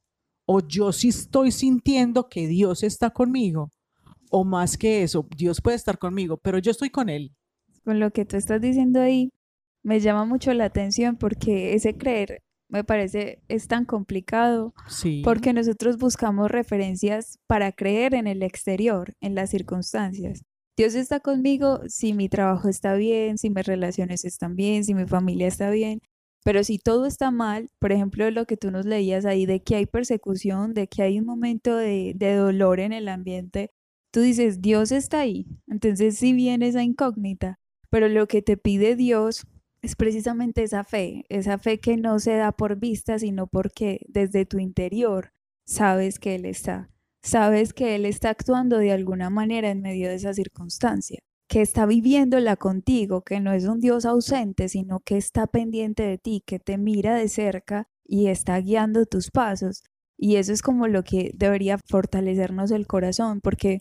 O 0.45 0.61
yo 0.61 0.93
sí 0.93 1.09
estoy 1.09 1.51
sintiendo 1.51 2.29
que 2.29 2.47
Dios 2.47 2.83
está 2.83 3.09
conmigo. 3.09 3.69
O 4.31 4.45
más 4.45 4.77
que 4.77 5.03
eso, 5.03 5.27
Dios 5.35 5.59
puede 5.59 5.75
estar 5.75 5.99
conmigo, 5.99 6.37
pero 6.37 6.59
yo 6.59 6.71
estoy 6.71 6.89
con 6.89 7.09
Él. 7.09 7.35
Con 7.83 7.99
lo 7.99 8.11
que 8.11 8.23
tú 8.23 8.37
estás 8.37 8.61
diciendo 8.61 9.01
ahí, 9.01 9.31
me 9.83 9.99
llama 9.99 10.25
mucho 10.25 10.53
la 10.53 10.65
atención 10.65 11.17
porque 11.17 11.73
ese 11.73 11.97
creer 11.97 12.43
me 12.69 12.83
parece 12.83 13.41
es 13.47 13.67
tan 13.67 13.85
complicado 13.85 14.73
sí. 14.87 15.21
porque 15.23 15.53
nosotros 15.53 15.97
buscamos 15.97 16.51
referencias 16.51 17.39
para 17.47 17.71
creer 17.71 18.13
en 18.13 18.27
el 18.27 18.43
exterior, 18.43 19.15
en 19.21 19.35
las 19.35 19.49
circunstancias. 19.49 20.43
Dios 20.77 20.95
está 20.95 21.19
conmigo 21.19 21.81
si 21.87 22.13
mi 22.13 22.29
trabajo 22.29 22.69
está 22.69 22.93
bien, 22.93 23.37
si 23.37 23.49
mis 23.49 23.65
relaciones 23.65 24.23
están 24.23 24.55
bien, 24.55 24.85
si 24.85 24.93
mi 24.93 25.05
familia 25.05 25.47
está 25.47 25.71
bien. 25.71 25.99
Pero 26.45 26.63
si 26.63 26.79
todo 26.79 27.05
está 27.05 27.31
mal, 27.31 27.69
por 27.79 27.91
ejemplo, 27.91 28.31
lo 28.31 28.45
que 28.45 28.55
tú 28.55 28.71
nos 28.71 28.85
leías 28.85 29.25
ahí 29.25 29.45
de 29.45 29.61
que 29.61 29.75
hay 29.75 29.87
persecución, 29.87 30.73
de 30.73 30.87
que 30.87 31.01
hay 31.01 31.19
un 31.19 31.25
momento 31.25 31.75
de, 31.75 32.13
de 32.15 32.35
dolor 32.35 32.79
en 32.79 32.93
el 32.93 33.09
ambiente, 33.09 33.71
tú 34.13 34.21
dices, 34.21 34.61
Dios 34.61 34.93
está 34.93 35.19
ahí. 35.19 35.47
Entonces 35.67 36.17
sí 36.17 36.31
viene 36.31 36.67
esa 36.67 36.81
incógnita. 36.81 37.59
Pero 37.89 38.07
lo 38.07 38.27
que 38.27 38.41
te 38.41 38.55
pide 38.55 38.95
Dios 38.95 39.45
es 39.81 39.95
precisamente 39.95 40.63
esa 40.63 40.83
fe, 40.83 41.25
esa 41.29 41.57
fe 41.57 41.79
que 41.79 41.97
no 41.97 42.19
se 42.19 42.35
da 42.35 42.51
por 42.51 42.77
vista, 42.77 43.19
sino 43.19 43.47
porque 43.47 44.01
desde 44.07 44.45
tu 44.45 44.59
interior 44.59 45.31
sabes 45.65 46.19
que 46.19 46.35
Él 46.35 46.45
está 46.45 46.89
sabes 47.21 47.73
que 47.73 47.95
Él 47.95 48.05
está 48.05 48.29
actuando 48.29 48.77
de 48.77 48.91
alguna 48.91 49.29
manera 49.29 49.69
en 49.69 49.81
medio 49.81 50.09
de 50.09 50.15
esa 50.15 50.33
circunstancia, 50.33 51.19
que 51.47 51.61
está 51.61 51.85
viviéndola 51.85 52.55
contigo, 52.55 53.23
que 53.23 53.39
no 53.39 53.53
es 53.53 53.65
un 53.65 53.79
Dios 53.79 54.05
ausente, 54.05 54.69
sino 54.69 54.99
que 54.99 55.17
está 55.17 55.47
pendiente 55.47 56.03
de 56.03 56.17
ti, 56.17 56.43
que 56.45 56.59
te 56.59 56.77
mira 56.77 57.15
de 57.15 57.27
cerca 57.27 57.87
y 58.05 58.27
está 58.27 58.57
guiando 58.59 59.05
tus 59.05 59.31
pasos. 59.31 59.83
Y 60.17 60.35
eso 60.35 60.53
es 60.53 60.61
como 60.61 60.87
lo 60.87 61.03
que 61.03 61.31
debería 61.35 61.77
fortalecernos 61.77 62.71
el 62.71 62.87
corazón, 62.87 63.41
porque 63.41 63.79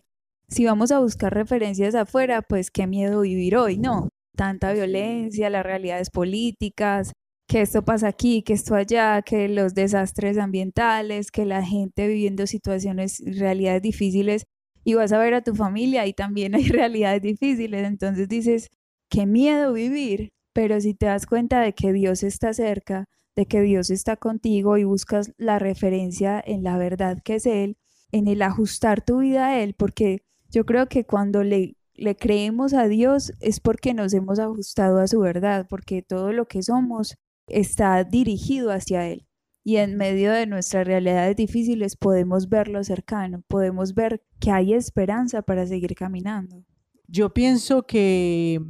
si 0.49 0.65
vamos 0.65 0.93
a 0.93 1.01
buscar 1.01 1.35
referencias 1.35 1.95
afuera, 1.95 2.43
pues 2.43 2.71
qué 2.71 2.87
miedo 2.87 3.21
vivir 3.23 3.57
hoy, 3.57 3.79
no. 3.79 4.09
Tanta 4.37 4.73
violencia, 4.73 5.51
las 5.51 5.65
realidades 5.65 6.11
políticas, 6.11 7.13
que 7.49 7.63
esto 7.63 7.83
pasa 7.83 8.09
aquí, 8.09 8.43
que 8.43 8.53
esto 8.53 8.75
allá, 8.75 9.23
que 9.23 9.49
los 9.49 9.75
desastres 9.75 10.37
ambientales, 10.37 11.31
que 11.31 11.47
la 11.47 11.65
gente 11.65 12.07
viviendo 12.07 12.47
situaciones, 12.47 13.23
realidades 13.25 13.83
difíciles, 13.83 14.45
y 14.85 14.95
vas 14.95 15.13
a 15.13 15.19
ver 15.19 15.35
a 15.35 15.43
tu 15.43 15.55
familia 15.55 16.07
y 16.07 16.13
también 16.13 16.55
hay 16.55 16.69
realidades 16.69 17.23
difíciles, 17.23 17.87
entonces 17.87 18.29
dices, 18.29 18.69
qué 19.09 19.27
miedo 19.27 19.73
vivir, 19.73 20.31
pero 20.53 20.81
si 20.81 20.95
te 20.95 21.07
das 21.07 21.27
cuenta 21.27 21.61
de 21.61 21.73
que 21.73 21.93
Dios 21.93 22.23
está 22.23 22.53
cerca, 22.53 23.07
de 23.35 23.47
que 23.47 23.63
Dios 23.63 23.91
está 23.91 24.17
contigo 24.17 24.77
y 24.77 24.85
buscas 24.85 25.33
la 25.39 25.59
referencia 25.59 26.43
en 26.45 26.65
la 26.65 26.77
verdad 26.77 27.19
que 27.25 27.37
es 27.37 27.47
Él, 27.47 27.79
en 28.13 28.29
el 28.29 28.43
ajustar 28.43 29.03
tu 29.03 29.19
vida 29.21 29.49
a 29.49 29.61
Él, 29.63 29.75
porque 29.75 30.23
yo 30.51 30.67
creo 30.67 30.89
que 30.89 31.05
cuando 31.05 31.45
le, 31.45 31.77
le 31.99 32.17
creemos 32.17 32.75
a 32.75 32.87
Dios 32.87 33.33
es 33.41 33.61
porque 33.61 33.93
nos 33.93 34.15
hemos 34.15 34.39
ajustado 34.39 35.01
a 35.01 35.09
su 35.09 35.19
verdad, 35.19 35.67
porque 35.69 36.01
todo 36.01 36.33
lo 36.33 36.47
que 36.47 36.63
somos 36.63 37.17
está 37.49 38.05
dirigido 38.05 38.71
hacia 38.71 39.09
Él. 39.09 39.27
Y 39.65 39.77
en 39.77 39.97
medio 39.97 40.33
de 40.33 40.47
nuestras 40.47 40.87
realidades 40.87 41.37
difíciles 41.37 41.97
podemos 41.97 42.49
verlo 42.49 42.83
cercano, 42.85 43.43
podemos 43.49 43.95
ver 43.95 44.23
que 44.41 44.53
hay 44.53 44.75
esperanza 44.75 45.43
para 45.43 45.67
seguir 45.67 45.95
caminando. 45.95 46.65
Yo 47.09 47.35
pienso 47.35 47.83
que, 47.83 48.61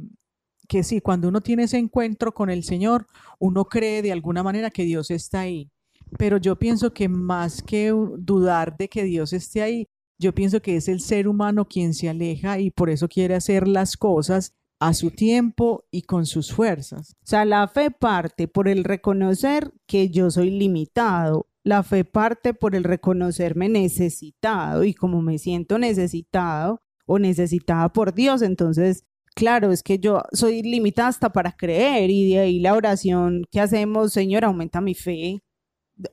que 0.67 0.83
sí, 0.83 0.99
cuando 0.99 1.27
uno 1.27 1.41
tiene 1.41 1.63
ese 1.63 1.77
encuentro 1.77 2.33
con 2.33 2.49
el 2.49 2.63
Señor, 2.63 3.05
uno 3.37 3.65
cree 3.65 4.01
de 4.01 4.11
alguna 4.11 4.41
manera 4.41 4.71
que 4.71 4.83
Dios 4.83 5.11
está 5.11 5.41
ahí. 5.41 5.69
Pero 6.17 6.37
yo 6.37 6.57
pienso 6.57 6.91
que 6.93 7.07
más 7.07 7.61
que 7.61 7.89
dudar 7.89 8.75
de 8.75 8.89
que 8.89 9.03
Dios 9.03 9.33
esté 9.33 9.61
ahí, 9.61 9.87
yo 10.19 10.33
pienso 10.33 10.61
que 10.61 10.75
es 10.75 10.87
el 10.87 10.99
ser 10.99 11.27
humano 11.27 11.65
quien 11.65 11.93
se 11.93 12.09
aleja 12.09 12.59
y 12.59 12.71
por 12.71 12.89
eso 12.89 13.07
quiere 13.07 13.35
hacer 13.35 13.67
las 13.67 13.95
cosas 13.95 14.53
a 14.79 14.93
su 14.93 15.11
tiempo 15.11 15.85
y 15.91 16.03
con 16.03 16.25
sus 16.25 16.53
fuerzas. 16.53 17.15
O 17.23 17.27
sea, 17.27 17.45
la 17.45 17.67
fe 17.67 17.91
parte 17.91 18.47
por 18.47 18.67
el 18.67 18.83
reconocer 18.83 19.73
que 19.87 20.09
yo 20.09 20.29
soy 20.29 20.51
limitado. 20.51 21.47
La 21.63 21.83
fe 21.83 22.05
parte 22.05 22.53
por 22.53 22.75
el 22.75 22.83
reconocerme 22.83 23.67
necesitado 23.67 24.83
y 24.83 24.93
como 24.93 25.21
me 25.21 25.37
siento 25.37 25.77
necesitado 25.77 26.81
o 27.05 27.19
necesitada 27.19 27.91
por 27.91 28.13
Dios, 28.13 28.41
entonces, 28.41 29.03
claro, 29.35 29.71
es 29.71 29.83
que 29.83 29.99
yo 29.99 30.21
soy 30.31 30.61
limitada 30.61 31.09
hasta 31.09 31.31
para 31.31 31.51
creer 31.51 32.09
y 32.11 32.29
de 32.29 32.39
ahí 32.39 32.59
la 32.59 32.75
oración 32.75 33.43
que 33.51 33.59
hacemos, 33.59 34.13
Señor, 34.13 34.45
aumenta 34.45 34.79
mi 34.79 34.95
fe 34.95 35.43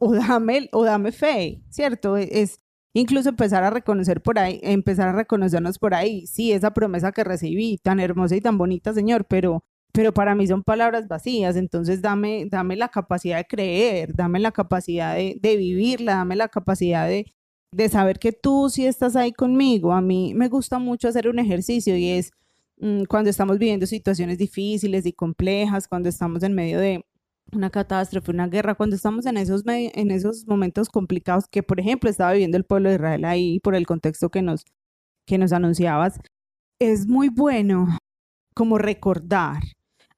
o 0.00 0.14
dame, 0.14 0.68
o 0.72 0.84
dame 0.84 1.12
fe, 1.12 1.62
¿cierto? 1.70 2.16
Es, 2.16 2.60
incluso 3.00 3.28
empezar 3.28 3.62
a 3.62 3.70
reconocer 3.70 4.22
por 4.22 4.38
ahí, 4.38 4.58
empezar 4.62 5.08
a 5.08 5.12
reconocernos 5.12 5.78
por 5.78 5.94
ahí, 5.94 6.26
sí, 6.26 6.52
esa 6.52 6.72
promesa 6.72 7.12
que 7.12 7.24
recibí, 7.24 7.78
tan 7.78 8.00
hermosa 8.00 8.36
y 8.36 8.40
tan 8.40 8.56
bonita, 8.56 8.94
Señor, 8.94 9.26
pero, 9.26 9.64
pero 9.92 10.14
para 10.14 10.34
mí 10.34 10.46
son 10.46 10.62
palabras 10.62 11.06
vacías, 11.06 11.56
entonces 11.56 12.00
dame, 12.00 12.46
dame 12.50 12.74
la 12.74 12.88
capacidad 12.88 13.36
de 13.36 13.44
creer, 13.44 14.14
dame 14.14 14.38
la 14.38 14.50
capacidad 14.50 15.14
de, 15.14 15.38
vivirla, 15.42 16.14
dame 16.14 16.36
la 16.36 16.48
capacidad 16.48 17.06
de, 17.06 17.34
de 17.70 17.88
saber 17.90 18.18
que 18.18 18.32
tú 18.32 18.70
sí 18.70 18.86
estás 18.86 19.14
ahí 19.14 19.32
conmigo. 19.32 19.92
A 19.92 20.00
mí 20.00 20.32
me 20.34 20.48
gusta 20.48 20.78
mucho 20.78 21.08
hacer 21.08 21.28
un 21.28 21.38
ejercicio 21.38 21.96
y 21.96 22.08
es 22.10 22.32
mm, 22.78 23.04
cuando 23.04 23.28
estamos 23.28 23.58
viviendo 23.58 23.86
situaciones 23.86 24.38
difíciles 24.38 25.04
y 25.04 25.12
complejas, 25.12 25.86
cuando 25.86 26.08
estamos 26.08 26.42
en 26.42 26.54
medio 26.54 26.80
de, 26.80 27.04
una 27.52 27.70
catástrofe, 27.70 28.30
una 28.30 28.48
guerra, 28.48 28.74
cuando 28.74 28.96
estamos 28.96 29.26
en 29.26 29.36
esos, 29.36 29.62
en 29.66 30.10
esos 30.10 30.46
momentos 30.46 30.88
complicados 30.88 31.46
que, 31.48 31.62
por 31.62 31.80
ejemplo, 31.80 32.10
estaba 32.10 32.32
viviendo 32.32 32.56
el 32.56 32.64
pueblo 32.64 32.88
de 32.88 32.96
Israel 32.96 33.24
ahí 33.24 33.60
por 33.60 33.74
el 33.74 33.86
contexto 33.86 34.30
que 34.30 34.42
nos, 34.42 34.64
que 35.26 35.38
nos 35.38 35.52
anunciabas, 35.52 36.20
es 36.80 37.06
muy 37.06 37.28
bueno 37.28 37.98
como 38.54 38.78
recordar, 38.78 39.62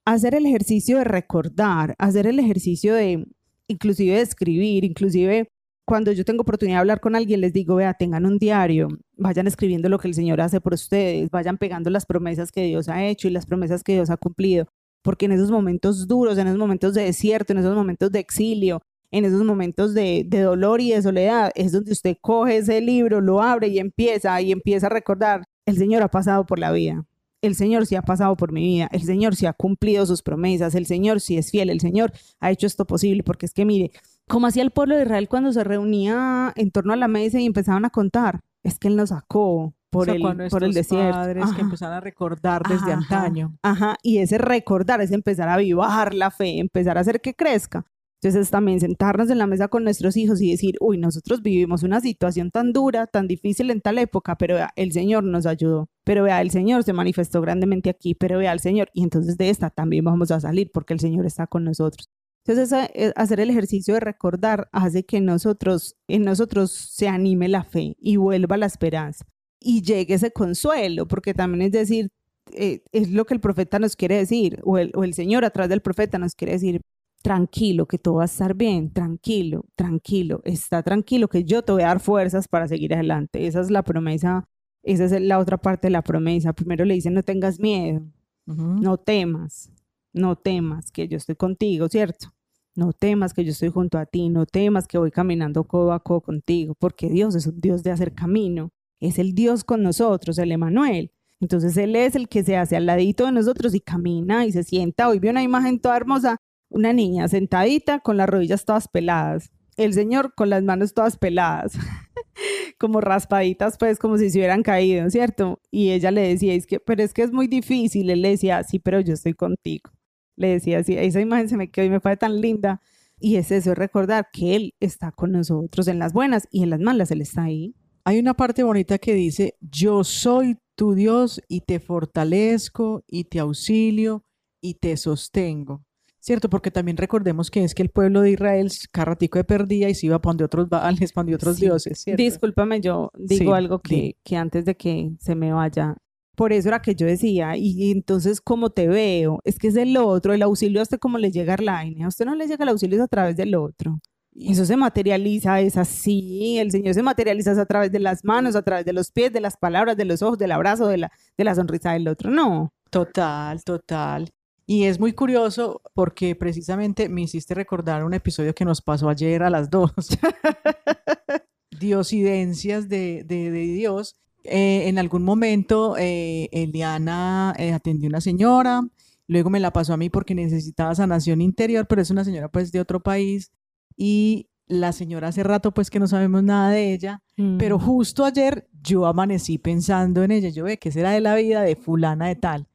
hacer 0.05 0.35
el 0.35 0.47
ejercicio 0.47 0.99
de 0.99 1.05
recordar, 1.05 1.95
hacer 1.99 2.27
el 2.27 2.39
ejercicio 2.39 2.95
de 2.95 3.27
inclusive 3.69 4.21
escribir, 4.21 4.85
inclusive 4.85 5.49
cuando 5.87 6.13
yo 6.13 6.25
tengo 6.25 6.43
oportunidad 6.43 6.77
de 6.77 6.81
hablar 6.81 7.01
con 7.01 7.17
alguien, 7.17 7.41
les 7.41 7.53
digo, 7.53 7.77
vea, 7.77 7.95
tengan 7.95 8.27
un 8.27 8.39
diario, 8.39 8.89
vayan 9.17 9.47
escribiendo 9.47 9.89
lo 9.89 9.99
que 9.99 10.09
el 10.09 10.15
Señor 10.15 10.41
hace 10.41 10.61
por 10.61 10.75
ustedes, 10.75 11.31
vayan 11.31 11.59
pegando 11.59 11.91
las 11.91 12.07
promesas 12.07 12.53
que 12.53 12.65
Dios 12.65 12.89
ha 12.89 13.05
hecho 13.07 13.29
y 13.29 13.31
las 13.31 13.47
promesas 13.47 13.83
que 13.83 13.95
Dios 13.95 14.11
ha 14.11 14.17
cumplido 14.17 14.69
porque 15.03 15.27
en 15.27 15.33
esos 15.33 15.51
momentos 15.51 16.07
duros, 16.07 16.39
en 16.39 16.47
esos 16.47 16.59
momentos 16.59 16.95
de 16.95 17.05
desierto, 17.05 17.53
en 17.53 17.61
esos 17.61 17.75
momentos 17.75 18.11
de 18.11 18.19
exilio, 18.19 18.83
en 19.11 19.25
esos 19.25 19.43
momentos 19.45 19.95
de, 19.95 20.27
dolor 20.29 20.81
y 20.81 20.91
de 20.91 21.03
soledad, 21.03 21.51
es 21.55 21.73
donde 21.73 21.93
usted 21.93 22.17
coge 22.21 22.59
ese 22.59 22.81
libro, 22.81 23.21
lo 23.21 23.43
abre 23.43 23.69
y 23.69 23.79
empieza, 23.79 24.41
y 24.41 24.53
empieza 24.53 24.87
a 24.87 24.91
recordar, 24.91 25.45
el 25.67 25.77
Señor 25.79 26.03
ha 26.03 26.09
pasado 26.09 26.45
por 26.45 26.59
la 26.59 26.73
vida, 26.73 27.05
el 27.41 27.55
Señor 27.55 27.87
sí 27.87 27.95
ha 27.95 28.03
pasado 28.03 28.37
por 28.37 28.53
mi 28.53 28.63
vida, 28.63 28.89
el 28.93 29.03
Señor 29.03 29.37
sí 29.37 29.47
ha 29.47 29.53
cumplido 29.53 30.05
sus 30.05 30.23
promesas, 30.23 30.75
el 30.75 30.87
Señor 30.87 31.21
sí 31.21 31.39
es 31.39 31.51
fiel, 31.51 31.71
el 31.71 31.81
Señor 31.81 32.13
ha 32.41 32.51
hecho 32.51 32.67
esto 32.67 32.87
posible, 32.87 33.23
porque 33.23 33.47
es 33.47 33.55
que 33.55 33.65
mire, 33.65 33.93
como 34.27 34.47
hacía 34.47 34.63
el 34.63 34.73
pueblo 34.73 34.97
de 34.97 35.05
Israel 35.05 35.29
cuando 35.29 35.53
se 35.53 35.65
reunía 35.65 36.53
en 36.57 36.71
torno 36.71 36.93
a 36.93 36.97
la 36.97 37.09
mesa 37.09 37.41
y 37.41 37.47
empezaban 37.47 37.85
a 37.85 37.91
contar, 37.91 38.41
es 38.63 38.79
que 38.79 38.89
Él 38.89 38.97
nos 38.97 39.11
sacó 39.11 39.75
por, 39.91 40.11
el, 40.11 40.21
por 40.51 40.65
el 40.65 40.73
desierto. 40.73 41.13
padres 41.13 41.53
que 41.53 41.63
empezaron 41.63 41.97
a 41.97 42.01
recordar 42.01 42.63
desde 42.69 42.93
antaño. 42.93 43.57
Ajá, 43.63 43.97
y 44.03 44.19
ese 44.19 44.39
recordar 44.39 45.01
es 45.01 45.13
empezar 45.13 45.49
a 45.49 45.55
avivar 45.55 46.15
la 46.15 46.31
fe, 46.31 46.59
empezar 46.59 46.99
a 46.99 47.01
hacer 47.01 47.21
que 47.21 47.35
crezca. 47.35 47.87
Entonces 48.21 48.51
también 48.51 48.81
sentarnos 48.81 49.31
en 49.31 49.39
la 49.39 49.47
mesa 49.47 49.69
con 49.69 49.85
nuestros 49.85 50.17
hijos 50.17 50.43
y 50.43 50.51
decir, 50.51 50.75
uy, 50.81 50.99
nosotros 50.99 51.41
vivimos 51.41 51.85
una 51.85 52.01
situación 52.01 52.51
tan 52.51 52.73
dura, 52.73 53.07
tan 53.07 53.29
difícil 53.29 53.71
en 53.71 53.81
tal 53.81 53.97
época, 53.99 54.37
pero 54.37 54.57
vea, 54.57 54.73
el 54.75 54.91
Señor 54.91 55.23
nos 55.23 55.47
ayudó, 55.47 55.89
pero 56.03 56.25
vea, 56.25 56.41
el 56.41 56.51
Señor 56.51 56.83
se 56.83 56.93
manifestó 56.93 57.41
grandemente 57.41 57.91
aquí, 57.91 58.17
pero 58.17 58.39
vea, 58.39 58.53
el 58.53 58.59
Señor, 58.59 58.91
y 58.93 59.05
entonces 59.05 59.37
de 59.37 59.51
esta 59.51 59.71
también 59.71 60.05
vamos 60.05 60.33
a 60.33 60.41
salir 60.41 60.71
porque 60.75 60.95
el 60.95 61.01
Señor 61.01 61.27
está 61.27 61.47
con 61.47 61.63
nosotros. 61.63 62.11
Entonces 62.45 62.91
eh, 62.95 63.13
hacer 63.15 63.39
el 63.39 63.51
ejercicio 63.51 63.95
de 63.95 64.01
recordar 64.01 64.69
hace 64.73 65.05
que 65.05 65.21
nosotros, 65.21 65.97
en 66.09 66.23
nosotros 66.25 66.73
se 66.73 67.07
anime 67.07 67.47
la 67.47 67.63
fe 67.63 67.97
y 68.01 68.17
vuelva 68.17 68.57
la 68.57 68.67
esperanza 68.67 69.27
y 69.61 69.83
llegue 69.83 70.15
ese 70.15 70.31
consuelo, 70.33 71.07
porque 71.09 71.35
también 71.35 71.63
es 71.63 71.73
decir, 71.73 72.11
eh, 72.53 72.83
es 72.93 73.11
lo 73.11 73.27
que 73.27 73.35
el 73.35 73.41
profeta 73.41 73.79
nos 73.79 73.97
quiere 73.97 74.17
decir, 74.17 74.61
o 74.65 74.79
el, 74.79 74.93
o 74.95 75.05
el 75.05 75.15
Señor 75.15 75.45
a 75.45 75.51
través 75.51 75.71
del 75.71 75.83
profeta 75.83 76.19
nos 76.19 76.35
quiere 76.35 76.55
decir, 76.55 76.81
tranquilo, 77.23 77.87
que 77.87 77.99
todo 77.99 78.17
va 78.17 78.23
a 78.23 78.27
estar 78.27 78.55
bien, 78.55 78.93
tranquilo, 78.93 79.67
tranquilo, 79.75 80.41
está 80.45 80.83
tranquilo, 80.83 81.29
que 81.29 81.45
yo 81.45 81.63
te 81.63 81.73
voy 81.73 81.83
a 81.83 81.89
dar 81.89 82.01
fuerzas 82.01 82.49
para 82.49 82.69
seguir 82.69 82.95
adelante. 82.95 83.47
Esa 83.47 83.61
es 83.61 83.71
la 83.71 83.83
promesa, 83.83 84.49
esa 84.83 85.05
es 85.05 85.21
la 85.21 85.39
otra 85.39 85.59
parte 85.59 85.89
de 85.89 85.93
la 85.93 86.03
promesa. 86.03 86.53
Primero 86.53 86.85
le 86.85 86.95
dice, 86.95 87.11
no 87.11 87.23
tengas 87.23 87.61
miedo, 87.61 88.03
no 88.47 88.97
temas, 88.99 89.73
no 90.13 90.37
temas, 90.37 90.91
que 90.91 91.09
yo 91.09 91.17
estoy 91.17 91.37
contigo, 91.37 91.89
¿cierto? 91.89 92.29
No 92.75 92.93
temas 92.93 93.35
que 93.35 93.45
yo 93.45 93.51
estoy 93.51 93.71
junto 93.71 93.99
a 93.99 94.07
ti, 94.07 94.29
no 94.29 94.47
temas 94.47 94.87
que 94.87 94.99
voy 94.99 95.11
caminando 95.11 95.65
codo 95.65 95.93
a 95.93 96.01
codo 96.03 96.21
contigo, 96.21 96.75
porque 96.79 97.09
Dios 97.09 97.35
es 97.35 97.47
un 97.47 97.61
Dios 97.61 97.83
de 97.83 97.91
hacer 97.91 98.15
camino, 98.15 98.71
es 99.01 99.19
el 99.19 99.35
Dios 99.35 99.65
con 99.65 99.83
nosotros, 99.83 100.39
el 100.39 100.53
Emanuel. 100.53 101.13
Entonces 101.41 101.77
Él 101.77 101.95
es 101.97 102.17
el 102.17 102.29
que 102.29 102.43
se 102.43 102.57
hace 102.57 102.77
al 102.77 102.87
ladito 102.87 103.27
de 103.27 103.33
nosotros 103.33 103.75
y 103.75 103.81
camina 103.81 104.45
y 104.47 104.53
se 104.53 104.65
sienta. 104.65 105.09
Hoy 105.09 105.19
vi 105.19 105.29
una 105.29 105.43
imagen 105.43 105.81
toda 105.81 105.97
hermosa 105.97 106.39
una 106.71 106.93
niña 106.93 107.29
sentadita 107.29 108.01
con 108.01 108.17
las 108.17 108.29
rodillas 108.29 108.65
todas 108.65 108.89
peladas, 108.89 109.51
el 109.77 109.95
señor 109.95 110.35
con 110.35 110.51
las 110.51 110.63
manos 110.63 110.95
todas 110.95 111.17
peladas, 111.17 111.73
como 112.79 113.01
raspaditas, 113.01 113.79
pues 113.79 113.99
como 113.99 114.19
si 114.19 114.31
se 114.31 114.39
hubieran 114.39 114.63
caído, 114.63 115.09
¿cierto? 115.11 115.61
Y 115.71 115.91
ella 115.91 116.11
le 116.11 116.23
decía, 116.23 116.55
es 116.55 116.67
que, 116.67 116.81
pero 116.81 117.03
es 117.03 117.15
que 117.15 117.23
es 117.23 117.33
muy 117.33 117.47
difícil, 117.47 118.11
él 118.11 118.23
le 118.23 118.31
decía, 118.31 118.63
sí, 118.65 118.79
pero 118.79 119.01
yo 119.01 119.15
estoy 119.15 119.35
contigo. 119.35 119.91
Le 120.37 120.49
decía 120.49 120.79
así, 120.79 120.97
esa 120.97 121.21
imagen 121.21 121.49
se 121.49 121.57
me 121.57 121.71
quedó 121.71 121.87
y 121.87 121.91
me 121.91 122.01
fue 122.01 122.17
tan 122.17 122.41
linda. 122.41 122.81
Y 123.21 123.37
es 123.37 123.51
eso, 123.51 123.73
es 123.73 123.79
recordar 123.79 124.29
que 124.33 124.55
Él 124.55 124.75
está 124.79 125.11
con 125.11 125.33
nosotros 125.33 125.89
en 125.89 125.99
las 125.99 126.13
buenas 126.13 126.47
y 126.53 126.63
en 126.63 126.71
las 126.71 126.79
malas, 126.79 127.11
Él 127.11 127.21
está 127.21 127.43
ahí. 127.43 127.75
Hay 128.09 128.19
una 128.19 128.33
parte 128.33 128.63
bonita 128.63 128.97
que 128.97 129.13
dice, 129.13 129.59
yo 129.61 130.03
soy 130.03 130.57
tu 130.75 130.95
Dios 130.95 131.43
y 131.47 131.61
te 131.61 131.79
fortalezco 131.79 133.05
y 133.07 133.25
te 133.25 133.39
auxilio 133.39 134.25
y 134.63 134.77
te 134.77 134.97
sostengo. 134.97 135.85
¿cierto? 136.19 136.49
Porque 136.49 136.71
también 136.71 136.97
recordemos 136.97 137.51
que 137.51 137.63
es 137.65 137.75
que 137.75 137.83
el 137.83 137.91
pueblo 137.91 138.23
de 138.23 138.31
Israel 138.31 138.71
cada 138.91 139.05
ratico 139.05 139.39
de 139.39 139.45
perdía 139.45 139.91
y 139.91 139.95
se 139.95 140.07
iba 140.07 140.19
para 140.23 140.31
donde 140.31 140.45
otros 140.45 140.71
baales, 140.71 141.13
para 141.13 141.35
otros 141.35 141.61
dioses, 141.61 142.01
¿cierto? 142.01 142.23
Discúlpame, 142.23 142.81
yo 142.81 143.11
digo 143.15 143.53
algo 143.53 143.81
que, 143.81 144.17
que 144.25 144.37
antes 144.37 144.65
de 144.65 144.75
que 144.75 145.11
se 145.21 145.35
me 145.35 145.53
vaya, 145.53 145.95
por 146.35 146.55
eso 146.55 146.69
era 146.69 146.81
que 146.81 146.95
yo 146.95 147.07
decía, 147.07 147.59
y, 147.59 147.91
entonces, 147.91 148.41
¿cómo 148.41 148.71
te 148.71 148.89
veo? 148.89 149.41
Es 149.45 149.59
que 149.59 149.69
es 149.69 149.77
el 149.77 149.95
otro, 149.99 150.33
el 150.33 150.41
auxilio 150.41 150.81
a 150.81 150.85
usted 150.85 150.99
como 150.99 151.19
le 151.19 151.31
llega 151.31 151.53
Arlaine, 151.53 152.05
a 152.05 152.09
usted 152.09 152.25
no 152.25 152.35
le 152.35 152.47
llega 152.47 152.63
el 152.63 152.71
auxilio 152.71 153.03
a 153.03 153.09
través 153.09 153.37
del 153.37 153.55
otro. 153.55 154.01
Eso 154.41 154.65
se 154.65 154.77
materializa, 154.77 155.61
es 155.61 155.77
así, 155.77 156.59
el 156.59 156.71
Señor 156.71 156.95
se 156.95 157.03
materializa 157.03 157.61
a 157.61 157.67
través 157.67 157.91
de 157.91 157.99
las 157.99 158.25
manos, 158.25 158.55
a 158.55 158.63
través 158.63 158.85
de 158.85 158.93
los 158.93 159.11
pies, 159.11 159.33
de 159.33 159.41
las 159.41 159.57
palabras, 159.57 159.97
de 159.97 160.05
los 160.05 160.23
ojos, 160.23 160.39
del 160.39 160.53
abrazo, 160.53 160.87
de 160.87 160.99
la, 160.99 161.13
de 161.37 161.45
la 161.45 161.55
sonrisa 161.55 161.93
del 161.93 162.07
otro, 162.07 162.31
no. 162.31 162.73
Total, 162.91 163.63
total. 163.65 164.31
Y 164.67 164.85
es 164.85 165.01
muy 165.01 165.13
curioso 165.13 165.81
porque 165.95 166.37
precisamente 166.37 167.09
me 167.09 167.23
hiciste 167.23 167.55
recordar 167.55 168.05
un 168.05 168.15
episodio 168.15 168.55
que 168.55 168.65
nos 168.65 168.83
pasó 168.83 169.09
ayer 169.09 169.43
a 169.43 169.51
las 169.51 169.71
dos. 169.71 169.93
Diosidencias 171.81 172.89
de, 172.89 173.25
de, 173.25 173.51
de 173.51 173.61
Dios. 173.61 174.17
Eh, 174.45 174.89
en 174.89 174.99
algún 174.99 175.25
momento 175.25 175.97
eh, 175.99 176.49
Eliana 176.53 177.55
eh, 177.59 177.73
atendió 177.73 178.09
a 178.09 178.11
una 178.11 178.21
señora, 178.21 178.83
luego 179.27 179.51
me 179.51 179.61
la 179.61 179.73
pasó 179.73 179.95
a 179.95 179.97
mí 179.97 180.11
porque 180.11 180.35
necesitaba 180.35 180.95
sanación 180.95 181.41
interior, 181.41 181.87
pero 181.87 182.01
es 182.01 182.11
una 182.11 182.25
señora 182.25 182.49
pues 182.49 182.71
de 182.71 182.81
otro 182.81 183.01
país 183.01 183.51
y 183.99 184.49
la 184.67 184.93
señora 184.93 185.29
hace 185.29 185.43
rato 185.43 185.73
pues 185.73 185.91
que 185.91 186.01
no 186.01 186.09
sabemos 186.09 186.43
nada 186.43 186.71
de 186.71 186.95
ella, 186.95 187.23
pero 187.59 187.79
mm. 187.79 187.83
justo 187.83 188.25
ayer 188.25 188.67
yo 188.81 189.05
amanecí 189.05 189.59
pensando 189.59 190.25
en 190.25 190.31
ella, 190.31 190.49
yo 190.49 190.65
ve 190.65 190.79
que 190.79 190.91
será 190.91 191.11
de 191.11 191.21
la 191.21 191.35
vida 191.35 191.61
de 191.61 191.77
fulana 191.77 192.29
de 192.29 192.37
tal 192.37 192.69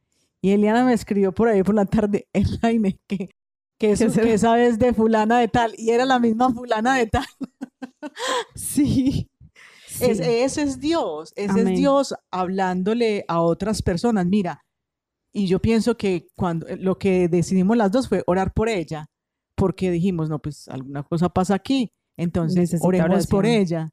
y 0.44 0.52
Eliana 0.52 0.84
me 0.84 0.92
escribió 0.92 1.32
por 1.32 1.48
ahí 1.48 1.62
por 1.62 1.74
la 1.74 1.86
tarde, 1.86 2.28
Elaine, 2.34 3.00
que, 3.06 3.30
que, 3.78 3.92
eso, 3.92 4.12
que 4.12 4.36
sabes 4.36 4.78
de 4.78 4.92
fulana 4.92 5.38
de 5.38 5.48
tal. 5.48 5.72
Y 5.78 5.88
era 5.88 6.04
la 6.04 6.18
misma 6.18 6.52
fulana 6.52 6.96
de 6.96 7.06
tal. 7.06 7.24
sí. 8.54 9.30
ese 10.00 10.60
es 10.60 10.80
Dios, 10.80 11.32
ese 11.34 11.60
es 11.62 11.78
Dios 11.78 12.14
hablándole 12.30 13.24
a 13.26 13.40
otras 13.40 13.80
personas. 13.80 14.26
Mira, 14.26 14.66
y 15.32 15.46
yo 15.46 15.60
pienso 15.60 15.96
que 15.96 16.26
cuando 16.36 16.66
lo 16.76 16.98
que 16.98 17.26
decidimos 17.30 17.78
las 17.78 17.90
dos 17.90 18.10
fue 18.10 18.22
orar 18.26 18.52
por 18.52 18.68
ella, 18.68 19.06
porque 19.54 19.90
dijimos, 19.90 20.28
no, 20.28 20.38
pues 20.38 20.68
alguna 20.68 21.02
cosa 21.02 21.28
pasa 21.28 21.54
aquí, 21.54 21.92
entonces 22.16 22.76
oremos 22.80 23.26
por 23.26 23.46
ella. 23.46 23.90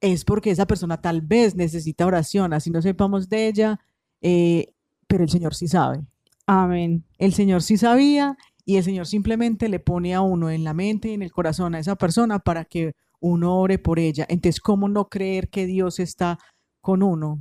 Es 0.00 0.24
porque 0.24 0.50
esa 0.50 0.66
persona 0.66 1.00
tal 1.00 1.22
vez 1.22 1.54
necesita 1.54 2.06
oración, 2.06 2.52
así 2.52 2.70
no 2.70 2.82
sepamos 2.82 3.28
de 3.28 3.46
ella, 3.46 3.80
eh, 4.20 4.74
pero 5.06 5.22
el 5.22 5.30
Señor 5.30 5.54
sí 5.54 5.68
sabe. 5.68 6.00
Amén. 6.46 7.04
El 7.18 7.32
Señor 7.34 7.62
sí 7.62 7.76
sabía 7.76 8.36
y 8.64 8.76
el 8.76 8.84
Señor 8.84 9.06
simplemente 9.06 9.68
le 9.68 9.78
pone 9.78 10.14
a 10.14 10.20
uno 10.20 10.50
en 10.50 10.64
la 10.64 10.74
mente 10.74 11.08
y 11.08 11.14
en 11.14 11.22
el 11.22 11.32
corazón 11.32 11.74
a 11.74 11.78
esa 11.78 11.96
persona 11.96 12.40
para 12.40 12.64
que 12.64 12.94
uno 13.20 13.56
ore 13.56 13.78
por 13.78 13.98
ella. 13.98 14.26
Entonces, 14.28 14.60
¿cómo 14.60 14.88
no 14.88 15.08
creer 15.08 15.48
que 15.48 15.66
Dios 15.66 16.00
está 16.00 16.38
con 16.80 17.02
uno? 17.02 17.38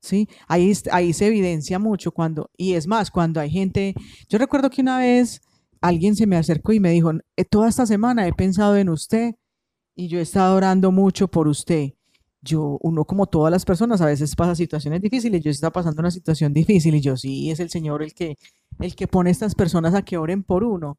¿Sí? 0.00 0.28
Ahí, 0.46 0.72
ahí 0.92 1.12
se 1.12 1.26
evidencia 1.26 1.78
mucho 1.78 2.12
cuando, 2.12 2.50
y 2.56 2.74
es 2.74 2.86
más, 2.86 3.10
cuando 3.10 3.40
hay 3.40 3.50
gente, 3.50 3.94
yo 4.28 4.38
recuerdo 4.38 4.70
que 4.70 4.82
una 4.82 4.98
vez 4.98 5.40
alguien 5.80 6.16
se 6.16 6.26
me 6.26 6.36
acercó 6.36 6.72
y 6.72 6.80
me 6.80 6.90
dijo, 6.90 7.12
eh, 7.36 7.44
toda 7.44 7.68
esta 7.68 7.86
semana 7.86 8.26
he 8.26 8.32
pensado 8.32 8.76
en 8.76 8.88
usted 8.88 9.34
y 9.94 10.08
yo 10.08 10.18
he 10.18 10.22
estado 10.22 10.56
orando 10.56 10.92
mucho 10.92 11.28
por 11.28 11.48
usted 11.48 11.92
yo, 12.40 12.78
uno 12.82 13.04
como 13.04 13.26
todas 13.26 13.50
las 13.50 13.64
personas, 13.64 14.00
a 14.00 14.06
veces 14.06 14.34
pasa 14.36 14.54
situaciones 14.54 15.00
difíciles, 15.02 15.42
yo 15.42 15.50
está 15.50 15.70
pasando 15.70 16.00
una 16.00 16.10
situación 16.10 16.52
difícil 16.52 16.94
y 16.94 17.00
yo 17.00 17.16
sí, 17.16 17.50
es 17.50 17.60
el 17.60 17.70
Señor 17.70 18.02
el 18.02 18.14
que, 18.14 18.36
el 18.78 18.94
que 18.94 19.08
pone 19.08 19.30
a 19.30 19.32
estas 19.32 19.54
personas 19.54 19.94
a 19.94 20.02
que 20.02 20.16
oren 20.16 20.42
por 20.42 20.64
uno. 20.64 20.96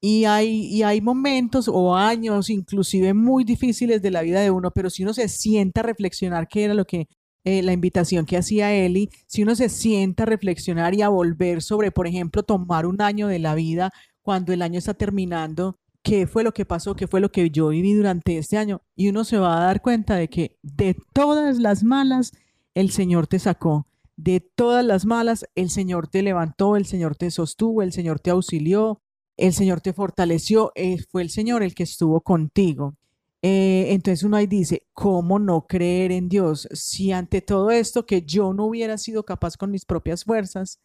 Y 0.00 0.24
hay, 0.24 0.66
y 0.66 0.82
hay 0.82 1.00
momentos 1.00 1.68
o 1.68 1.96
años 1.96 2.50
inclusive 2.50 3.14
muy 3.14 3.44
difíciles 3.44 4.02
de 4.02 4.10
la 4.10 4.22
vida 4.22 4.40
de 4.40 4.50
uno, 4.50 4.70
pero 4.70 4.90
si 4.90 5.02
uno 5.02 5.14
se 5.14 5.28
sienta 5.28 5.80
a 5.80 5.84
reflexionar, 5.84 6.48
que 6.48 6.64
era 6.64 6.74
lo 6.74 6.84
que 6.84 7.08
eh, 7.46 7.62
la 7.62 7.72
invitación 7.72 8.26
que 8.26 8.36
hacía 8.36 8.74
Eli, 8.74 9.08
si 9.28 9.44
uno 9.44 9.54
se 9.54 9.68
sienta 9.68 10.24
a 10.24 10.26
reflexionar 10.26 10.96
y 10.96 11.02
a 11.02 11.08
volver 11.08 11.62
sobre, 11.62 11.92
por 11.92 12.08
ejemplo, 12.08 12.42
tomar 12.42 12.86
un 12.86 13.00
año 13.00 13.28
de 13.28 13.38
la 13.38 13.54
vida 13.54 13.92
cuando 14.20 14.52
el 14.52 14.62
año 14.62 14.80
está 14.80 14.94
terminando 14.94 15.78
qué 16.02 16.26
fue 16.26 16.42
lo 16.42 16.52
que 16.52 16.64
pasó, 16.64 16.96
qué 16.96 17.06
fue 17.06 17.20
lo 17.20 17.30
que 17.30 17.48
yo 17.50 17.68
viví 17.68 17.94
durante 17.94 18.36
este 18.36 18.58
año. 18.58 18.82
Y 18.96 19.10
uno 19.10 19.22
se 19.22 19.38
va 19.38 19.58
a 19.58 19.66
dar 19.66 19.80
cuenta 19.80 20.16
de 20.16 20.28
que 20.28 20.58
de 20.62 20.96
todas 21.12 21.60
las 21.60 21.84
malas, 21.84 22.32
el 22.74 22.90
Señor 22.90 23.28
te 23.28 23.38
sacó. 23.38 23.86
De 24.16 24.40
todas 24.40 24.84
las 24.84 25.06
malas, 25.06 25.46
el 25.54 25.70
Señor 25.70 26.08
te 26.08 26.22
levantó, 26.22 26.74
el 26.74 26.84
Señor 26.84 27.14
te 27.14 27.30
sostuvo, 27.30 27.80
el 27.80 27.92
Señor 27.92 28.18
te 28.18 28.30
auxilió, 28.30 29.02
el 29.36 29.52
Señor 29.52 29.80
te 29.80 29.92
fortaleció. 29.92 30.72
Eh, 30.74 30.98
fue 31.12 31.22
el 31.22 31.30
Señor 31.30 31.62
el 31.62 31.76
que 31.76 31.84
estuvo 31.84 32.22
contigo. 32.22 32.96
Eh, 33.42 33.92
entonces 33.92 34.24
uno 34.24 34.36
ahí 34.36 34.46
dice, 34.46 34.86
¿cómo 34.92 35.38
no 35.38 35.66
creer 35.66 36.12
en 36.12 36.28
Dios? 36.28 36.68
Si 36.72 37.12
ante 37.12 37.42
todo 37.42 37.70
esto 37.70 38.06
que 38.06 38.22
yo 38.22 38.52
no 38.52 38.64
hubiera 38.66 38.98
sido 38.98 39.24
capaz 39.24 39.56
con 39.56 39.70
mis 39.70 39.84
propias 39.84 40.24
fuerzas, 40.24 40.80